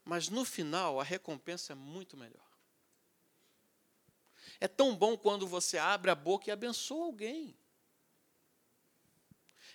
Mas 0.04 0.28
no 0.28 0.44
final 0.44 1.00
a 1.00 1.04
recompensa 1.04 1.72
é 1.72 1.76
muito 1.76 2.16
melhor. 2.16 2.48
É 4.58 4.68
tão 4.68 4.94
bom 4.94 5.16
quando 5.16 5.46
você 5.46 5.78
abre 5.78 6.10
a 6.10 6.14
boca 6.14 6.48
e 6.48 6.52
abençoa 6.52 7.06
alguém. 7.06 7.56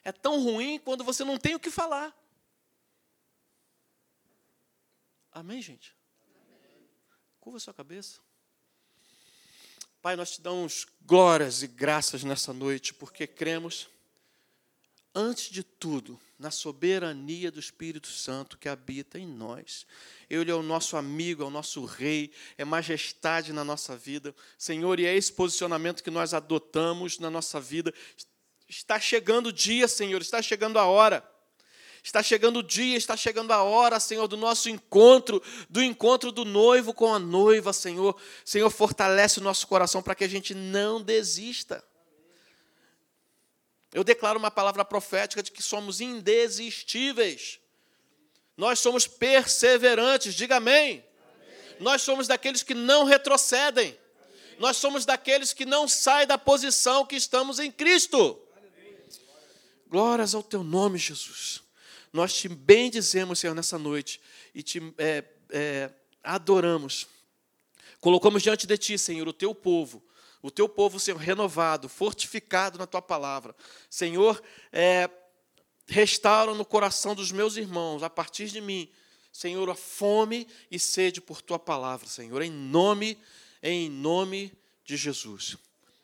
É 0.03 0.11
tão 0.11 0.43
ruim 0.43 0.77
quando 0.79 1.03
você 1.03 1.23
não 1.23 1.37
tem 1.37 1.55
o 1.55 1.59
que 1.59 1.71
falar. 1.71 2.15
Amém, 5.31 5.61
gente? 5.61 5.95
Curva 7.39 7.59
sua 7.59 7.73
cabeça. 7.73 8.19
Pai, 10.01 10.15
nós 10.15 10.31
te 10.31 10.41
damos 10.41 10.85
glórias 11.01 11.63
e 11.63 11.67
graças 11.67 12.23
nessa 12.23 12.53
noite, 12.53 12.93
porque 12.93 13.25
cremos, 13.25 13.89
antes 15.15 15.49
de 15.49 15.63
tudo, 15.63 16.19
na 16.37 16.51
soberania 16.51 17.49
do 17.49 17.59
Espírito 17.59 18.07
Santo 18.07 18.57
que 18.57 18.67
habita 18.67 19.17
em 19.17 19.25
nós. 19.25 19.87
Ele 20.29 20.51
é 20.51 20.53
o 20.53 20.61
nosso 20.61 20.97
amigo, 20.97 21.41
é 21.41 21.45
o 21.45 21.49
nosso 21.49 21.85
rei, 21.85 22.31
é 22.57 22.65
majestade 22.65 23.53
na 23.53 23.63
nossa 23.63 23.95
vida. 23.95 24.35
Senhor, 24.57 24.99
e 24.99 25.05
é 25.05 25.15
esse 25.15 25.31
posicionamento 25.31 26.03
que 26.03 26.11
nós 26.11 26.33
adotamos 26.33 27.17
na 27.17 27.29
nossa 27.29 27.59
vida. 27.59 27.93
Está 28.67 28.99
chegando 28.99 29.47
o 29.47 29.53
dia, 29.53 29.87
Senhor, 29.87 30.21
está 30.21 30.41
chegando 30.41 30.77
a 30.77 30.85
hora 30.85 31.23
Está 32.05 32.21
chegando 32.21 32.59
o 32.59 32.63
dia, 32.63 32.95
está 32.95 33.17
chegando 33.17 33.51
a 33.51 33.63
hora, 33.63 33.99
Senhor, 33.99 34.27
do 34.27 34.37
nosso 34.37 34.69
encontro, 34.69 35.41
do 35.67 35.81
encontro 35.81 36.31
do 36.31 36.45
noivo 36.45 36.93
com 36.93 37.11
a 37.11 37.17
noiva, 37.17 37.73
Senhor. 37.73 38.15
Senhor, 38.45 38.69
fortalece 38.69 39.39
o 39.39 39.43
nosso 39.43 39.65
coração 39.65 40.03
para 40.03 40.13
que 40.13 40.23
a 40.23 40.27
gente 40.27 40.53
não 40.53 41.01
desista. 41.01 41.83
Eu 43.95 44.03
declaro 44.03 44.37
uma 44.37 44.51
palavra 44.51 44.83
profética 44.83 45.41
de 45.41 45.49
que 45.49 45.63
somos 45.63 46.01
indesistíveis. 46.01 47.61
Nós 48.57 48.77
somos 48.77 49.07
perseverantes, 49.07 50.35
diga 50.35 50.57
amém. 50.57 51.01
amém. 51.01 51.77
Nós 51.79 52.01
somos 52.01 52.27
daqueles 52.27 52.61
que 52.61 52.73
não 52.73 53.05
retrocedem. 53.05 53.97
Nós 54.59 54.75
somos 54.75 55.05
daqueles 55.05 55.53
que 55.53 55.65
não 55.65 55.87
saem 55.87 56.27
da 56.27 56.37
posição 56.37 57.05
que 57.05 57.15
estamos 57.15 57.57
em 57.57 57.71
Cristo. 57.71 58.37
Glórias 59.87 60.35
ao 60.35 60.43
teu 60.43 60.61
nome, 60.61 60.97
Jesus. 60.97 61.61
Nós 62.11 62.33
te 62.33 62.49
bendizemos, 62.49 63.39
Senhor, 63.39 63.55
nessa 63.55 63.79
noite 63.79 64.19
e 64.53 64.61
te 64.61 64.93
é, 64.97 65.23
é, 65.49 65.89
adoramos. 66.21 67.07
Colocamos 68.01 68.43
diante 68.43 68.67
de 68.67 68.77
Ti, 68.77 68.97
Senhor, 68.97 69.25
o 69.25 69.31
Teu 69.31 69.55
povo, 69.55 70.04
o 70.45 70.51
Teu 70.51 70.69
povo, 70.69 70.99
Senhor, 70.99 71.17
renovado, 71.17 71.89
fortificado 71.89 72.77
na 72.77 72.85
Tua 72.85 73.01
palavra. 73.01 73.55
Senhor, 73.89 74.43
é, 74.71 75.09
restaura 75.87 76.53
no 76.53 76.63
coração 76.63 77.15
dos 77.15 77.31
meus 77.31 77.57
irmãos, 77.57 78.03
a 78.03 78.11
partir 78.11 78.49
de 78.49 78.61
mim, 78.61 78.87
Senhor, 79.33 79.67
a 79.71 79.73
fome 79.73 80.47
e 80.69 80.77
sede 80.77 81.19
por 81.19 81.41
Tua 81.41 81.57
palavra, 81.57 82.07
Senhor, 82.07 82.43
em 82.43 82.51
nome, 82.51 83.17
em 83.63 83.89
nome 83.89 84.53
de 84.83 84.95
Jesus. 84.95 85.57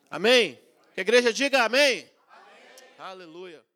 Amém? 0.10 0.60
Que 0.96 1.02
a 1.02 1.04
igreja 1.04 1.32
diga 1.32 1.64
amém. 1.64 2.10
amém. 2.28 2.90
Aleluia. 2.98 3.71